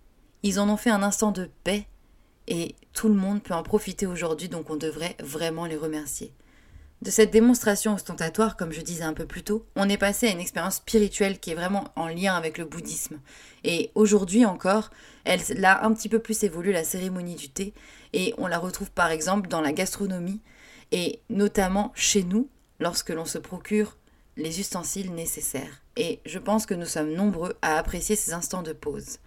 Ils 0.44 0.60
en 0.60 0.68
ont 0.68 0.76
fait 0.76 0.90
un 0.90 1.02
instant 1.02 1.32
de 1.32 1.50
paix 1.64 1.88
et 2.46 2.76
tout 2.92 3.08
le 3.08 3.14
monde 3.14 3.42
peut 3.42 3.54
en 3.54 3.64
profiter 3.64 4.06
aujourd'hui, 4.06 4.48
donc 4.48 4.70
on 4.70 4.76
devrait 4.76 5.16
vraiment 5.18 5.66
les 5.66 5.76
remercier. 5.76 6.32
De 7.02 7.10
cette 7.10 7.30
démonstration 7.30 7.94
ostentatoire, 7.94 8.56
comme 8.56 8.72
je 8.72 8.80
disais 8.80 9.04
un 9.04 9.12
peu 9.12 9.26
plus 9.26 9.42
tôt, 9.42 9.66
on 9.76 9.88
est 9.88 9.98
passé 9.98 10.28
à 10.28 10.30
une 10.30 10.40
expérience 10.40 10.76
spirituelle 10.76 11.38
qui 11.38 11.50
est 11.50 11.54
vraiment 11.54 11.84
en 11.94 12.08
lien 12.08 12.34
avec 12.34 12.56
le 12.56 12.64
bouddhisme. 12.64 13.20
Et 13.64 13.90
aujourd'hui 13.94 14.46
encore, 14.46 14.90
elle 15.24 15.64
a 15.64 15.84
un 15.84 15.92
petit 15.92 16.08
peu 16.08 16.20
plus 16.20 16.42
évolué 16.42 16.72
la 16.72 16.84
cérémonie 16.84 17.34
du 17.34 17.50
thé, 17.50 17.74
et 18.14 18.32
on 18.38 18.46
la 18.46 18.58
retrouve 18.58 18.90
par 18.90 19.10
exemple 19.10 19.48
dans 19.48 19.60
la 19.60 19.72
gastronomie, 19.72 20.40
et 20.90 21.20
notamment 21.28 21.92
chez 21.94 22.22
nous, 22.22 22.48
lorsque 22.80 23.10
l'on 23.10 23.26
se 23.26 23.38
procure 23.38 23.98
les 24.38 24.60
ustensiles 24.60 25.14
nécessaires. 25.14 25.82
Et 25.96 26.20
je 26.24 26.38
pense 26.38 26.64
que 26.64 26.74
nous 26.74 26.86
sommes 26.86 27.12
nombreux 27.12 27.56
à 27.60 27.76
apprécier 27.76 28.16
ces 28.16 28.32
instants 28.32 28.62
de 28.62 28.72
pause. 28.72 29.18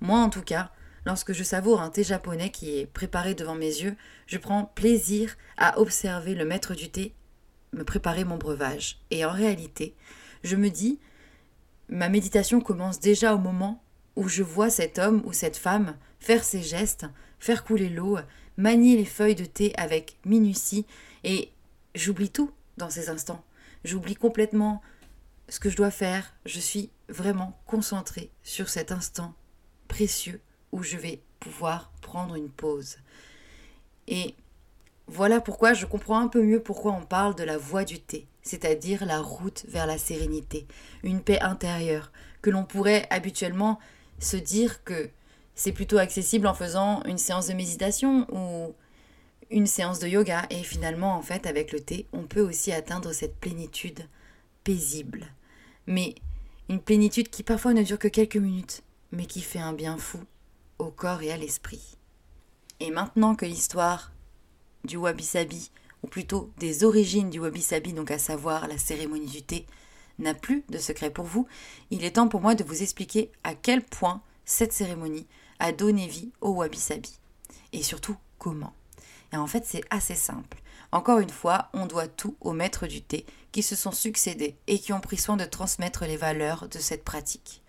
Moi 0.00 0.18
en 0.18 0.28
tout 0.28 0.42
cas, 0.42 0.70
Lorsque 1.06 1.32
je 1.32 1.44
savoure 1.44 1.80
un 1.80 1.90
thé 1.90 2.02
japonais 2.02 2.50
qui 2.50 2.80
est 2.80 2.86
préparé 2.86 3.34
devant 3.34 3.54
mes 3.54 3.64
yeux, 3.64 3.94
je 4.26 4.38
prends 4.38 4.64
plaisir 4.64 5.36
à 5.56 5.78
observer 5.78 6.34
le 6.34 6.44
maître 6.44 6.74
du 6.74 6.90
thé 6.90 7.14
me 7.72 7.84
préparer 7.84 8.24
mon 8.24 8.36
breuvage. 8.36 8.98
Et 9.12 9.24
en 9.24 9.30
réalité, 9.30 9.94
je 10.42 10.56
me 10.56 10.68
dis, 10.68 10.98
ma 11.88 12.08
méditation 12.08 12.60
commence 12.60 12.98
déjà 12.98 13.36
au 13.36 13.38
moment 13.38 13.84
où 14.16 14.26
je 14.28 14.42
vois 14.42 14.68
cet 14.68 14.98
homme 14.98 15.22
ou 15.24 15.32
cette 15.32 15.56
femme 15.56 15.96
faire 16.18 16.42
ses 16.42 16.62
gestes, 16.62 17.06
faire 17.38 17.62
couler 17.62 17.88
l'eau, 17.88 18.18
manier 18.56 18.96
les 18.96 19.04
feuilles 19.04 19.36
de 19.36 19.44
thé 19.44 19.72
avec 19.76 20.18
minutie, 20.24 20.86
et 21.22 21.52
j'oublie 21.94 22.30
tout 22.30 22.50
dans 22.78 22.90
ces 22.90 23.10
instants. 23.10 23.44
J'oublie 23.84 24.16
complètement 24.16 24.82
ce 25.48 25.60
que 25.60 25.70
je 25.70 25.76
dois 25.76 25.92
faire. 25.92 26.34
Je 26.46 26.58
suis 26.58 26.90
vraiment 27.08 27.56
concentrée 27.64 28.32
sur 28.42 28.68
cet 28.68 28.90
instant 28.90 29.34
précieux 29.86 30.40
où 30.72 30.82
je 30.82 30.96
vais 30.96 31.20
pouvoir 31.40 31.90
prendre 32.00 32.34
une 32.34 32.50
pause. 32.50 32.96
Et 34.08 34.34
voilà 35.06 35.40
pourquoi 35.40 35.72
je 35.72 35.86
comprends 35.86 36.20
un 36.20 36.28
peu 36.28 36.42
mieux 36.42 36.60
pourquoi 36.60 36.92
on 36.92 37.04
parle 37.04 37.34
de 37.34 37.44
la 37.44 37.58
voie 37.58 37.84
du 37.84 38.00
thé, 38.00 38.26
c'est-à-dire 38.42 39.04
la 39.06 39.20
route 39.20 39.64
vers 39.68 39.86
la 39.86 39.98
sérénité, 39.98 40.66
une 41.02 41.20
paix 41.20 41.40
intérieure, 41.40 42.12
que 42.42 42.50
l'on 42.50 42.64
pourrait 42.64 43.06
habituellement 43.10 43.78
se 44.18 44.36
dire 44.36 44.82
que 44.84 45.10
c'est 45.54 45.72
plutôt 45.72 45.98
accessible 45.98 46.46
en 46.46 46.54
faisant 46.54 47.02
une 47.04 47.18
séance 47.18 47.48
de 47.48 47.54
méditation 47.54 48.26
ou 48.32 48.74
une 49.50 49.66
séance 49.66 49.98
de 50.00 50.08
yoga. 50.08 50.46
Et 50.50 50.62
finalement, 50.62 51.14
en 51.14 51.22
fait, 51.22 51.46
avec 51.46 51.72
le 51.72 51.80
thé, 51.80 52.06
on 52.12 52.24
peut 52.24 52.40
aussi 52.40 52.72
atteindre 52.72 53.12
cette 53.12 53.36
plénitude 53.36 54.06
paisible. 54.64 55.26
Mais 55.86 56.14
une 56.68 56.80
plénitude 56.80 57.30
qui 57.30 57.42
parfois 57.42 57.72
ne 57.72 57.82
dure 57.82 57.98
que 57.98 58.08
quelques 58.08 58.36
minutes, 58.36 58.82
mais 59.12 59.26
qui 59.26 59.40
fait 59.40 59.60
un 59.60 59.72
bien 59.72 59.96
fou 59.96 60.18
au 60.78 60.90
corps 60.90 61.22
et 61.22 61.32
à 61.32 61.36
l'esprit. 61.36 61.96
Et 62.80 62.90
maintenant 62.90 63.34
que 63.34 63.46
l'histoire 63.46 64.12
du 64.84 64.96
wabi-sabi, 64.96 65.70
ou 66.02 66.08
plutôt 66.08 66.50
des 66.58 66.84
origines 66.84 67.30
du 67.30 67.40
wabi-sabi, 67.40 67.92
donc 67.92 68.10
à 68.10 68.18
savoir 68.18 68.68
la 68.68 68.78
cérémonie 68.78 69.26
du 69.26 69.42
thé, 69.42 69.66
n'a 70.18 70.34
plus 70.34 70.64
de 70.68 70.78
secret 70.78 71.10
pour 71.10 71.24
vous, 71.24 71.46
il 71.90 72.04
est 72.04 72.12
temps 72.12 72.28
pour 72.28 72.40
moi 72.40 72.54
de 72.54 72.64
vous 72.64 72.82
expliquer 72.82 73.30
à 73.44 73.54
quel 73.54 73.82
point 73.82 74.22
cette 74.44 74.72
cérémonie 74.72 75.26
a 75.58 75.72
donné 75.72 76.06
vie 76.06 76.32
au 76.40 76.50
wabi-sabi. 76.50 77.18
Et 77.72 77.82
surtout, 77.82 78.16
comment. 78.38 78.72
Et 79.32 79.36
en 79.36 79.46
fait, 79.46 79.64
c'est 79.66 79.84
assez 79.90 80.14
simple. 80.14 80.58
Encore 80.92 81.18
une 81.18 81.30
fois, 81.30 81.68
on 81.72 81.86
doit 81.86 82.08
tout 82.08 82.36
aux 82.40 82.52
maîtres 82.52 82.86
du 82.86 83.02
thé 83.02 83.26
qui 83.52 83.62
se 83.62 83.74
sont 83.74 83.92
succédés 83.92 84.56
et 84.66 84.78
qui 84.78 84.92
ont 84.92 85.00
pris 85.00 85.16
soin 85.16 85.36
de 85.36 85.44
transmettre 85.44 86.04
les 86.04 86.16
valeurs 86.16 86.68
de 86.68 86.78
cette 86.78 87.04
pratique. 87.04 87.62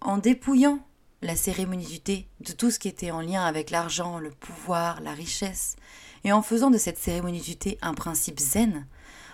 En 0.00 0.18
dépouillant 0.18 0.80
la 1.24 1.36
cérémonie 1.36 1.86
du 1.86 2.00
thé, 2.00 2.28
de 2.40 2.52
tout 2.52 2.70
ce 2.70 2.78
qui 2.78 2.86
était 2.86 3.10
en 3.10 3.22
lien 3.22 3.44
avec 3.44 3.70
l'argent, 3.70 4.18
le 4.18 4.30
pouvoir, 4.30 5.00
la 5.00 5.14
richesse, 5.14 5.76
et 6.22 6.32
en 6.32 6.42
faisant 6.42 6.70
de 6.70 6.76
cette 6.76 6.98
cérémonie 6.98 7.40
du 7.40 7.56
thé 7.56 7.78
un 7.80 7.94
principe 7.94 8.38
zen, 8.38 8.86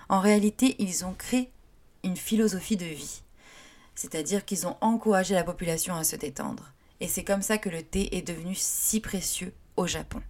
en 0.08 0.20
réalité 0.20 0.76
ils 0.78 1.04
ont 1.04 1.14
créé 1.14 1.50
une 2.04 2.16
philosophie 2.16 2.76
de 2.76 2.86
vie. 2.86 3.22
C'est-à-dire 3.96 4.44
qu'ils 4.44 4.68
ont 4.68 4.76
encouragé 4.80 5.34
la 5.34 5.44
population 5.44 5.94
à 5.96 6.04
se 6.04 6.16
détendre. 6.16 6.72
Et 7.00 7.08
c'est 7.08 7.24
comme 7.24 7.42
ça 7.42 7.58
que 7.58 7.68
le 7.68 7.82
thé 7.82 8.16
est 8.16 8.22
devenu 8.22 8.54
si 8.54 9.00
précieux 9.00 9.52
au 9.76 9.86
Japon. 9.86 10.22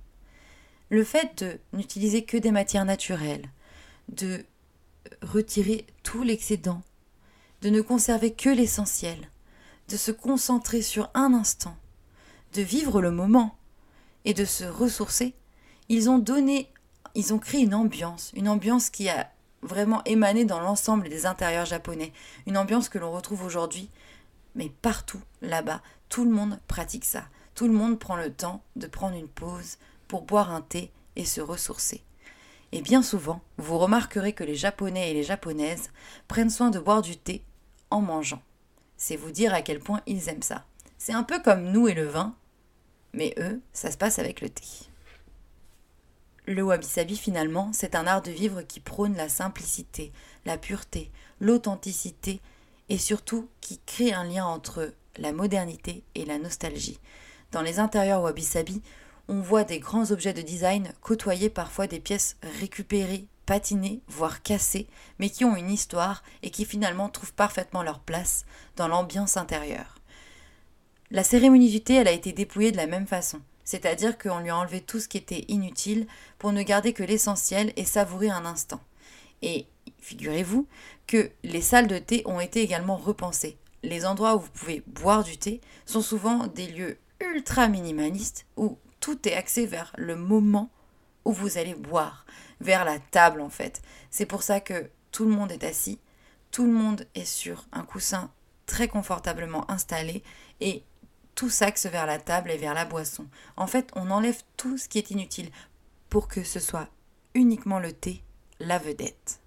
Le 0.88 1.04
fait 1.04 1.44
de 1.44 1.58
n'utiliser 1.76 2.24
que 2.24 2.38
des 2.38 2.52
matières 2.52 2.86
naturelles, 2.86 3.48
de 4.08 4.44
retirer 5.22 5.86
tout 6.02 6.22
l'excédent, 6.22 6.82
de 7.60 7.68
ne 7.68 7.82
conserver 7.82 8.32
que 8.32 8.48
l'essentiel, 8.48 9.30
de 9.90 9.96
se 9.96 10.12
concentrer 10.12 10.82
sur 10.82 11.10
un 11.14 11.34
instant, 11.34 11.76
de 12.54 12.62
vivre 12.62 13.02
le 13.02 13.10
moment 13.10 13.58
et 14.24 14.34
de 14.34 14.44
se 14.44 14.64
ressourcer, 14.64 15.34
ils 15.88 16.08
ont 16.08 16.18
donné, 16.18 16.72
ils 17.16 17.34
ont 17.34 17.40
créé 17.40 17.62
une 17.62 17.74
ambiance, 17.74 18.30
une 18.34 18.48
ambiance 18.48 18.88
qui 18.88 19.08
a 19.08 19.28
vraiment 19.62 20.02
émané 20.04 20.44
dans 20.44 20.60
l'ensemble 20.60 21.08
des 21.08 21.26
intérieurs 21.26 21.66
japonais, 21.66 22.12
une 22.46 22.56
ambiance 22.56 22.88
que 22.88 22.98
l'on 22.98 23.10
retrouve 23.10 23.42
aujourd'hui, 23.42 23.90
mais 24.54 24.68
partout 24.80 25.20
là-bas, 25.42 25.82
tout 26.08 26.24
le 26.24 26.30
monde 26.30 26.60
pratique 26.68 27.04
ça. 27.04 27.24
Tout 27.56 27.66
le 27.66 27.74
monde 27.74 27.98
prend 27.98 28.16
le 28.16 28.32
temps 28.32 28.62
de 28.76 28.86
prendre 28.86 29.16
une 29.16 29.28
pause 29.28 29.76
pour 30.06 30.22
boire 30.22 30.52
un 30.52 30.60
thé 30.60 30.92
et 31.16 31.24
se 31.24 31.40
ressourcer. 31.40 32.02
Et 32.70 32.80
bien 32.80 33.02
souvent, 33.02 33.42
vous 33.58 33.76
remarquerez 33.76 34.34
que 34.34 34.44
les 34.44 34.54
Japonais 34.54 35.10
et 35.10 35.14
les 35.14 35.24
Japonaises 35.24 35.90
prennent 36.28 36.48
soin 36.48 36.70
de 36.70 36.78
boire 36.78 37.02
du 37.02 37.16
thé 37.16 37.42
en 37.90 38.00
mangeant. 38.00 38.42
C'est 39.02 39.16
vous 39.16 39.30
dire 39.30 39.54
à 39.54 39.62
quel 39.62 39.80
point 39.80 40.02
ils 40.06 40.28
aiment 40.28 40.42
ça. 40.42 40.66
C'est 40.98 41.14
un 41.14 41.22
peu 41.22 41.40
comme 41.40 41.72
nous 41.72 41.88
et 41.88 41.94
le 41.94 42.04
vin, 42.04 42.36
mais 43.14 43.34
eux, 43.38 43.62
ça 43.72 43.90
se 43.90 43.96
passe 43.96 44.18
avec 44.18 44.42
le 44.42 44.50
thé. 44.50 44.62
Le 46.44 46.62
wabi-sabi, 46.62 47.16
finalement, 47.16 47.70
c'est 47.72 47.94
un 47.94 48.06
art 48.06 48.20
de 48.20 48.30
vivre 48.30 48.60
qui 48.60 48.78
prône 48.78 49.16
la 49.16 49.30
simplicité, 49.30 50.12
la 50.44 50.58
pureté, 50.58 51.10
l'authenticité 51.40 52.42
et 52.90 52.98
surtout 52.98 53.48
qui 53.62 53.80
crée 53.86 54.12
un 54.12 54.24
lien 54.24 54.44
entre 54.44 54.92
la 55.16 55.32
modernité 55.32 56.04
et 56.14 56.26
la 56.26 56.38
nostalgie. 56.38 57.00
Dans 57.52 57.62
les 57.62 57.78
intérieurs 57.78 58.20
wabi-sabi, 58.20 58.82
on 59.28 59.40
voit 59.40 59.64
des 59.64 59.78
grands 59.78 60.10
objets 60.10 60.34
de 60.34 60.42
design 60.42 60.92
côtoyer 61.00 61.48
parfois 61.48 61.86
des 61.86 62.00
pièces 62.00 62.36
récupérées, 62.60 63.28
patinées, 63.50 64.00
voire 64.06 64.44
cassées, 64.44 64.86
mais 65.18 65.28
qui 65.28 65.44
ont 65.44 65.56
une 65.56 65.72
histoire 65.72 66.22
et 66.44 66.50
qui 66.50 66.64
finalement 66.64 67.08
trouvent 67.08 67.34
parfaitement 67.34 67.82
leur 67.82 67.98
place 67.98 68.44
dans 68.76 68.86
l'ambiance 68.86 69.36
intérieure. 69.36 69.96
La 71.10 71.24
cérémonie 71.24 71.68
du 71.68 71.80
thé, 71.80 71.94
elle 71.94 72.06
a 72.06 72.12
été 72.12 72.32
dépouillée 72.32 72.70
de 72.70 72.76
la 72.76 72.86
même 72.86 73.08
façon, 73.08 73.40
c'est-à-dire 73.64 74.16
qu'on 74.18 74.38
lui 74.38 74.50
a 74.50 74.56
enlevé 74.56 74.80
tout 74.80 75.00
ce 75.00 75.08
qui 75.08 75.16
était 75.16 75.46
inutile 75.48 76.06
pour 76.38 76.52
ne 76.52 76.62
garder 76.62 76.92
que 76.92 77.02
l'essentiel 77.02 77.72
et 77.74 77.84
savourer 77.84 78.30
un 78.30 78.44
instant. 78.44 78.80
Et 79.42 79.66
figurez-vous 79.98 80.68
que 81.08 81.32
les 81.42 81.60
salles 81.60 81.88
de 81.88 81.98
thé 81.98 82.22
ont 82.26 82.38
été 82.38 82.62
également 82.62 82.98
repensées. 82.98 83.58
Les 83.82 84.06
endroits 84.06 84.36
où 84.36 84.38
vous 84.38 84.50
pouvez 84.50 84.84
boire 84.86 85.24
du 85.24 85.38
thé 85.38 85.60
sont 85.86 86.02
souvent 86.02 86.46
des 86.46 86.68
lieux 86.68 86.98
ultra 87.18 87.66
minimalistes 87.66 88.46
où 88.56 88.78
tout 89.00 89.26
est 89.28 89.34
axé 89.34 89.66
vers 89.66 89.92
le 89.98 90.14
moment 90.14 90.70
où 91.24 91.32
vous 91.32 91.58
allez 91.58 91.74
boire, 91.74 92.24
vers 92.60 92.84
la 92.84 92.98
table 92.98 93.40
en 93.40 93.50
fait. 93.50 93.82
C'est 94.10 94.26
pour 94.26 94.42
ça 94.42 94.60
que 94.60 94.90
tout 95.10 95.24
le 95.24 95.32
monde 95.32 95.52
est 95.52 95.64
assis, 95.64 95.98
tout 96.50 96.64
le 96.64 96.72
monde 96.72 97.06
est 97.14 97.24
sur 97.24 97.66
un 97.72 97.82
coussin 97.82 98.30
très 98.66 98.88
confortablement 98.88 99.70
installé 99.70 100.22
et 100.60 100.84
tout 101.34 101.50
s'axe 101.50 101.86
vers 101.86 102.06
la 102.06 102.18
table 102.18 102.50
et 102.50 102.56
vers 102.56 102.74
la 102.74 102.84
boisson. 102.84 103.26
En 103.56 103.66
fait, 103.66 103.90
on 103.94 104.10
enlève 104.10 104.42
tout 104.56 104.78
ce 104.78 104.88
qui 104.88 104.98
est 104.98 105.10
inutile 105.10 105.50
pour 106.08 106.28
que 106.28 106.42
ce 106.42 106.60
soit 106.60 106.88
uniquement 107.34 107.78
le 107.78 107.92
thé, 107.92 108.22
la 108.58 108.78
vedette. 108.78 109.40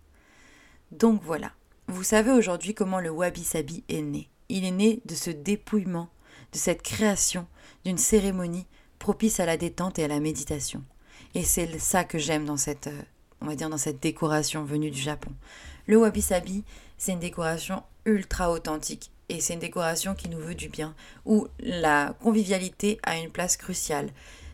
Donc 0.91 1.21
voilà, 1.23 1.51
vous 1.87 2.03
savez 2.03 2.31
aujourd'hui 2.31 2.73
comment 2.73 2.99
le 2.99 3.09
wabi-sabi 3.09 3.83
est 3.89 4.01
né. 4.01 4.29
Il 4.49 4.65
est 4.65 4.71
né 4.71 5.01
de 5.05 5.15
ce 5.15 5.29
dépouillement, 5.29 6.09
de 6.51 6.57
cette 6.57 6.81
création 6.81 7.47
d'une 7.85 7.97
cérémonie 7.97 8.67
propice 8.99 9.39
à 9.39 9.45
la 9.45 9.57
détente 9.57 9.99
et 9.99 10.03
à 10.03 10.07
la 10.07 10.19
méditation. 10.19 10.83
Et 11.35 11.43
c'est 11.43 11.79
ça 11.79 12.03
que 12.03 12.17
j'aime 12.17 12.45
dans 12.45 12.57
cette, 12.57 12.87
euh, 12.87 13.01
on 13.41 13.45
va 13.45 13.55
dire, 13.55 13.69
dans 13.69 13.77
cette 13.77 14.01
décoration 14.01 14.63
venue 14.63 14.91
du 14.91 15.01
Japon. 15.01 15.31
Le 15.87 15.97
wabi-sabi, 15.97 16.63
c'est 16.97 17.11
une 17.11 17.19
décoration 17.19 17.83
ultra 18.05 18.51
authentique 18.51 19.11
et 19.29 19.39
c'est 19.39 19.53
une 19.53 19.59
décoration 19.59 20.15
qui 20.15 20.29
nous 20.29 20.39
veut 20.39 20.55
du 20.55 20.69
bien, 20.69 20.95
où 21.25 21.47
la 21.59 22.15
convivialité 22.21 22.99
a 23.03 23.17
une 23.17 23.31
place 23.31 23.57
cruciale. 23.57 24.09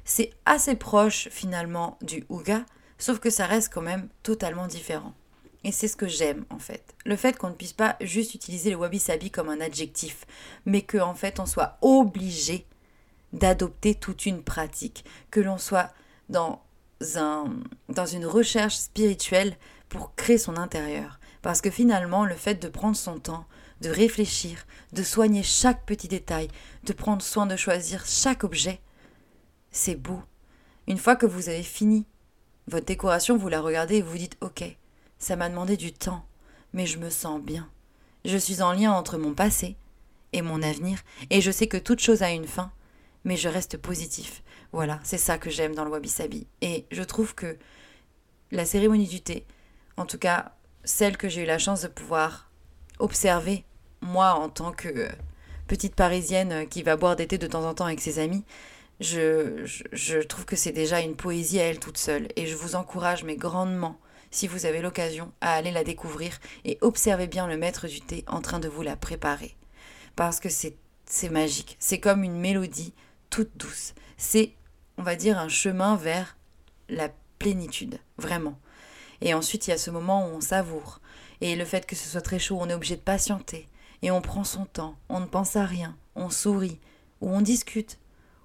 C'est 0.05 0.31
assez 0.45 0.75
proche 0.75 1.27
finalement 1.29 1.97
du 2.01 2.25
Uga, 2.29 2.65
sauf 2.97 3.19
que 3.19 3.29
ça 3.29 3.45
reste 3.45 3.73
quand 3.73 3.81
même 3.81 4.07
totalement 4.23 4.67
différent. 4.67 5.13
Et 5.63 5.71
c'est 5.71 5.87
ce 5.87 5.97
que 5.97 6.07
j'aime 6.07 6.45
en 6.49 6.59
fait. 6.59 6.95
Le 7.05 7.15
fait 7.15 7.37
qu'on 7.37 7.49
ne 7.49 7.55
puisse 7.55 7.73
pas 7.73 7.97
juste 7.99 8.33
utiliser 8.33 8.71
le 8.71 8.77
wabi-sabi 8.77 9.29
comme 9.29 9.49
un 9.49 9.59
adjectif, 9.59 10.25
mais 10.65 10.81
qu'en 10.81 11.09
en 11.09 11.15
fait 11.15 11.39
on 11.39 11.45
soit 11.45 11.77
obligé 11.81 12.65
d'adopter 13.33 13.95
toute 13.95 14.25
une 14.25 14.41
pratique, 14.41 15.03
que 15.31 15.39
l'on 15.39 15.57
soit 15.57 15.91
dans, 16.29 16.61
un, 17.15 17.45
dans 17.89 18.05
une 18.05 18.25
recherche 18.25 18.77
spirituelle 18.77 19.55
pour 19.89 20.15
créer 20.15 20.37
son 20.37 20.57
intérieur. 20.57 21.19
Parce 21.41 21.61
que 21.61 21.69
finalement, 21.69 22.25
le 22.25 22.35
fait 22.35 22.55
de 22.55 22.67
prendre 22.67 22.95
son 22.95 23.19
temps, 23.19 23.45
de 23.81 23.89
réfléchir, 23.89 24.65
de 24.93 25.03
soigner 25.03 25.43
chaque 25.43 25.85
petit 25.85 26.07
détail, 26.07 26.49
de 26.83 26.93
prendre 26.93 27.21
soin 27.21 27.45
de 27.45 27.55
choisir 27.55 28.05
chaque 28.05 28.43
objet, 28.43 28.81
c'est 29.71 29.95
beau. 29.95 30.21
Une 30.87 30.97
fois 30.97 31.15
que 31.15 31.25
vous 31.25 31.49
avez 31.49 31.63
fini 31.63 32.05
votre 32.67 32.85
décoration, 32.85 33.37
vous 33.37 33.49
la 33.49 33.61
regardez 33.61 33.97
et 33.97 34.01
vous 34.01 34.17
dites 34.17 34.37
Ok, 34.41 34.63
ça 35.17 35.35
m'a 35.35 35.49
demandé 35.49 35.77
du 35.77 35.93
temps, 35.93 36.25
mais 36.73 36.85
je 36.85 36.97
me 36.97 37.09
sens 37.09 37.41
bien. 37.41 37.69
Je 38.25 38.37
suis 38.37 38.61
en 38.61 38.73
lien 38.73 38.91
entre 38.91 39.17
mon 39.17 39.33
passé 39.33 39.77
et 40.33 40.41
mon 40.41 40.61
avenir, 40.61 40.99
et 41.29 41.41
je 41.41 41.51
sais 41.51 41.67
que 41.67 41.77
toute 41.77 41.99
chose 41.99 42.21
a 42.21 42.31
une 42.31 42.47
fin, 42.47 42.71
mais 43.23 43.37
je 43.37 43.49
reste 43.49 43.77
positif. 43.77 44.43
Voilà, 44.71 44.99
c'est 45.03 45.17
ça 45.17 45.37
que 45.37 45.49
j'aime 45.49 45.75
dans 45.75 45.83
le 45.83 45.91
Wabi 45.91 46.09
Sabi. 46.09 46.47
Et 46.61 46.85
je 46.91 47.03
trouve 47.03 47.33
que 47.35 47.57
la 48.51 48.65
cérémonie 48.65 49.07
du 49.07 49.21
thé, 49.21 49.45
en 49.97 50.05
tout 50.05 50.17
cas 50.17 50.53
celle 50.83 51.17
que 51.17 51.29
j'ai 51.29 51.43
eu 51.43 51.45
la 51.45 51.57
chance 51.57 51.81
de 51.81 51.87
pouvoir 51.87 52.49
observer, 52.99 53.65
moi 54.01 54.33
en 54.33 54.49
tant 54.49 54.71
que 54.71 55.07
petite 55.67 55.95
parisienne 55.95 56.67
qui 56.67 56.83
va 56.83 56.97
boire 56.97 57.15
des 57.15 57.27
thés 57.27 57.37
de 57.37 57.47
temps 57.47 57.65
en 57.65 57.73
temps 57.73 57.85
avec 57.85 58.01
ses 58.01 58.19
amis, 58.19 58.43
je, 58.99 59.65
je, 59.93 60.19
trouve 60.19 60.45
que 60.45 60.55
c'est 60.55 60.71
déjà 60.71 60.99
une 60.99 61.15
poésie 61.15 61.59
à 61.59 61.63
elle 61.63 61.79
toute 61.79 61.97
seule. 61.97 62.27
Et 62.35 62.47
je 62.47 62.55
vous 62.55 62.75
encourage, 62.75 63.23
mais 63.23 63.37
grandement, 63.37 63.97
si 64.31 64.47
vous 64.47 64.65
avez 64.65 64.81
l'occasion, 64.81 65.31
à 65.41 65.53
aller 65.53 65.71
la 65.71 65.83
découvrir 65.83 66.37
et 66.65 66.77
observer 66.81 67.27
bien 67.27 67.47
le 67.47 67.57
maître 67.57 67.87
du 67.87 68.01
thé 68.01 68.25
en 68.27 68.41
train 68.41 68.59
de 68.59 68.67
vous 68.67 68.81
la 68.81 68.95
préparer. 68.95 69.55
Parce 70.15 70.39
que 70.39 70.49
c'est 70.49 71.29
magique. 71.29 71.77
C'est 71.79 71.99
comme 71.99 72.23
une 72.23 72.39
mélodie 72.39 72.93
toute 73.29 73.55
douce. 73.55 73.93
C'est, 74.17 74.51
on 74.99 75.03
va 75.03 75.15
dire, 75.15 75.39
un 75.39 75.47
chemin 75.47 75.95
vers 75.95 76.35
la 76.89 77.09
plénitude, 77.39 77.99
vraiment. 78.17 78.59
Et 79.21 79.33
ensuite, 79.33 79.65
il 79.65 79.69
y 79.69 79.73
a 79.73 79.77
ce 79.77 79.91
moment 79.91 80.27
où 80.27 80.35
on 80.35 80.41
savoure. 80.41 80.99
Et 81.39 81.55
le 81.55 81.63
fait 81.63 81.85
que 81.85 81.95
ce 81.95 82.09
soit 82.09 82.21
très 82.21 82.37
chaud, 82.37 82.57
on 82.59 82.69
est 82.69 82.73
obligé 82.73 82.97
de 82.97 83.01
patienter. 83.01 83.69
Et 84.01 84.11
on 84.11 84.21
prend 84.21 84.43
son 84.43 84.65
temps, 84.65 84.97
on 85.07 85.21
ne 85.21 85.25
pense 85.25 85.55
à 85.55 85.65
rien, 85.65 85.95
on 86.15 86.29
sourit, 86.29 86.79
ou 87.21 87.29
on 87.29 87.39
discute. 87.39 87.97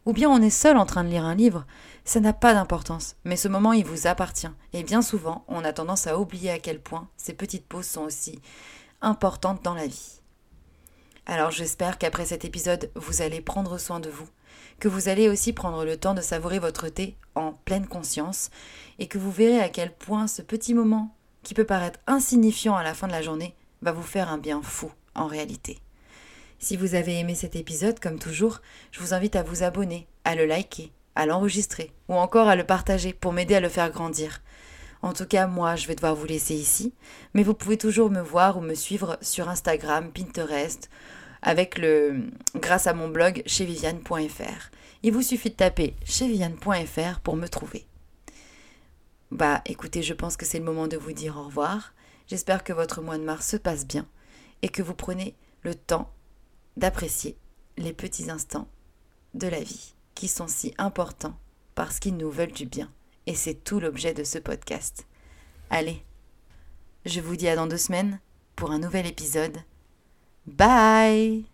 Ou 0.07 0.13
bien 0.13 0.31
on 0.31 0.43
est 0.43 0.51
seul 0.51 0.77
en 0.77 0.87
train 0.87 1.03
de 1.03 1.09
lire 1.09 1.25
un 1.25 1.35
livre, 1.35 1.67
ça 2.05 2.21
n'a 2.21 2.33
pas 2.33 2.55
d'importance, 2.55 3.17
mais 3.25 3.37
ce 3.37 3.49
moment 3.49 3.73
il 3.73 3.85
vous 3.85 4.07
appartient. 4.07 4.51
Et 4.73 4.85
bien 4.85 5.03
souvent, 5.03 5.45
on 5.49 5.65
a 5.65 5.73
tendance 5.73 6.07
à 6.07 6.19
oublier 6.19 6.51
à 6.51 6.59
quel 6.61 6.79
point 6.79 7.09
ces 7.17 7.33
petites 7.33 7.67
pauses 7.67 7.87
sont 7.87 8.03
aussi 8.03 8.41
importantes 9.01 9.65
dans 9.65 9.75
la 9.75 9.87
vie. 9.87 10.21
Alors 11.27 11.51
j'espère 11.51 11.99
qu'après 11.99 12.27
cet 12.27 12.45
épisode, 12.45 12.91
vous 12.95 13.23
allez 13.23 13.41
prendre 13.41 13.79
soin 13.79 13.99
de 13.99 14.11
vous, 14.11 14.29
que 14.81 14.89
vous 14.89 15.09
allez 15.09 15.29
aussi 15.29 15.53
prendre 15.53 15.85
le 15.85 15.97
temps 15.97 16.15
de 16.15 16.21
savourer 16.21 16.59
votre 16.59 16.89
thé 16.89 17.17
en 17.35 17.53
pleine 17.53 17.87
conscience 17.87 18.51
et 18.99 19.07
que 19.07 19.19
vous 19.19 19.31
verrez 19.31 19.61
à 19.61 19.69
quel 19.69 19.93
point 19.93 20.27
ce 20.27 20.43
petit 20.43 20.75
moment, 20.75 21.15
qui 21.43 21.55
peut 21.55 21.65
paraître 21.65 22.01
insignifiant 22.07 22.77
à 22.77 22.83
la 22.83 22.95
fin 22.95 23.07
de 23.07 23.13
la 23.13 23.23
journée, 23.23 23.55
va 23.83 23.93
vous 23.93 24.03
faire 24.03 24.31
un 24.31 24.39
bien 24.39 24.63
fou 24.63 24.91
en 25.15 25.27
réalité. 25.27 25.79
Si 26.59 26.77
vous 26.77 26.95
avez 26.95 27.19
aimé 27.19 27.35
cet 27.35 27.57
épisode, 27.57 28.01
comme 28.01 28.19
toujours, 28.19 28.61
je 28.91 29.01
vous 29.01 29.13
invite 29.13 29.37
à 29.37 29.43
vous 29.43 29.63
abonner, 29.63 30.07
à 30.25 30.35
le 30.35 30.47
liker, 30.47 30.93
à 31.15 31.27
l'enregistrer 31.27 31.93
ou 32.09 32.15
encore 32.15 32.49
à 32.49 32.57
le 32.57 32.65
partager 32.65 33.13
pour 33.13 33.33
m'aider 33.33 33.55
à 33.55 33.61
le 33.61 33.69
faire 33.69 33.91
grandir. 33.91 34.43
En 35.03 35.13
tout 35.13 35.27
cas, 35.27 35.47
moi, 35.47 35.77
je 35.77 35.87
vais 35.87 35.95
devoir 35.95 36.15
vous 36.15 36.25
laisser 36.25 36.55
ici, 36.55 36.95
mais 37.35 37.43
vous 37.43 37.53
pouvez 37.53 37.77
toujours 37.77 38.11
me 38.11 38.23
voir 38.23 38.57
ou 38.57 38.63
me 38.63 38.75
suivre 38.75 39.19
sur 39.21 39.51
Instagram, 39.51 40.11
Pinterest 40.11 40.89
avec 41.45 41.79
le 41.79 42.25
grâce 42.57 42.87
à 42.87 42.95
mon 42.95 43.09
blog 43.09 43.43
chez 43.47 43.67
viviane.fr. 43.67 44.71
Il 45.03 45.13
vous 45.13 45.23
suffit 45.23 45.51
de 45.51 45.55
taper 45.55 45.95
chez 46.05 46.27
viviane.fr 46.27 47.21
pour 47.21 47.37
me 47.37 47.47
trouver. 47.47 47.87
Bah 49.31 49.61
écoutez, 49.67 50.03
je 50.03 50.15
pense 50.15 50.37
que 50.37 50.47
c'est 50.47 50.59
le 50.59 50.65
moment 50.65 50.89
de 50.89 50.97
vous 50.97 51.13
dire 51.13 51.37
au 51.37 51.45
revoir. 51.45 51.93
J'espère 52.27 52.65
que 52.65 52.73
votre 52.73 53.03
mois 53.03 53.19
de 53.19 53.25
mars 53.25 53.47
se 53.47 53.59
passe 53.59 53.87
bien 53.87 54.09
et 54.63 54.71
que 54.71 54.83
vous 54.83 54.95
prenez 54.95 55.37
le 55.63 55.75
temps 55.75 56.11
d'apprécier 56.79 57.37
les 57.77 57.93
petits 57.93 58.31
instants 58.31 58.69
de 59.35 59.47
la 59.47 59.61
vie 59.61 59.95
qui 60.15 60.29
sont 60.29 60.49
si 60.49 60.73
importants 60.79 61.39
parce 61.75 61.99
qu'ils 61.99 62.17
nous 62.17 62.31
veulent 62.31 62.53
du 62.53 62.65
bien. 62.65 62.91
Et 63.27 63.35
c'est 63.35 63.63
tout 63.65 63.81
l'objet 63.81 64.15
de 64.15 64.25
ce 64.25 64.39
podcast. 64.39 65.07
Allez, 65.69 66.03
je 67.05 67.21
vous 67.21 67.37
dis 67.37 67.49
à 67.49 67.57
dans 67.57 67.67
deux 67.67 67.77
semaines 67.77 68.21
pour 68.57 68.71
un 68.71 68.79
nouvel 68.79 69.07
épisode 69.07 69.59
Bye. 70.47 71.45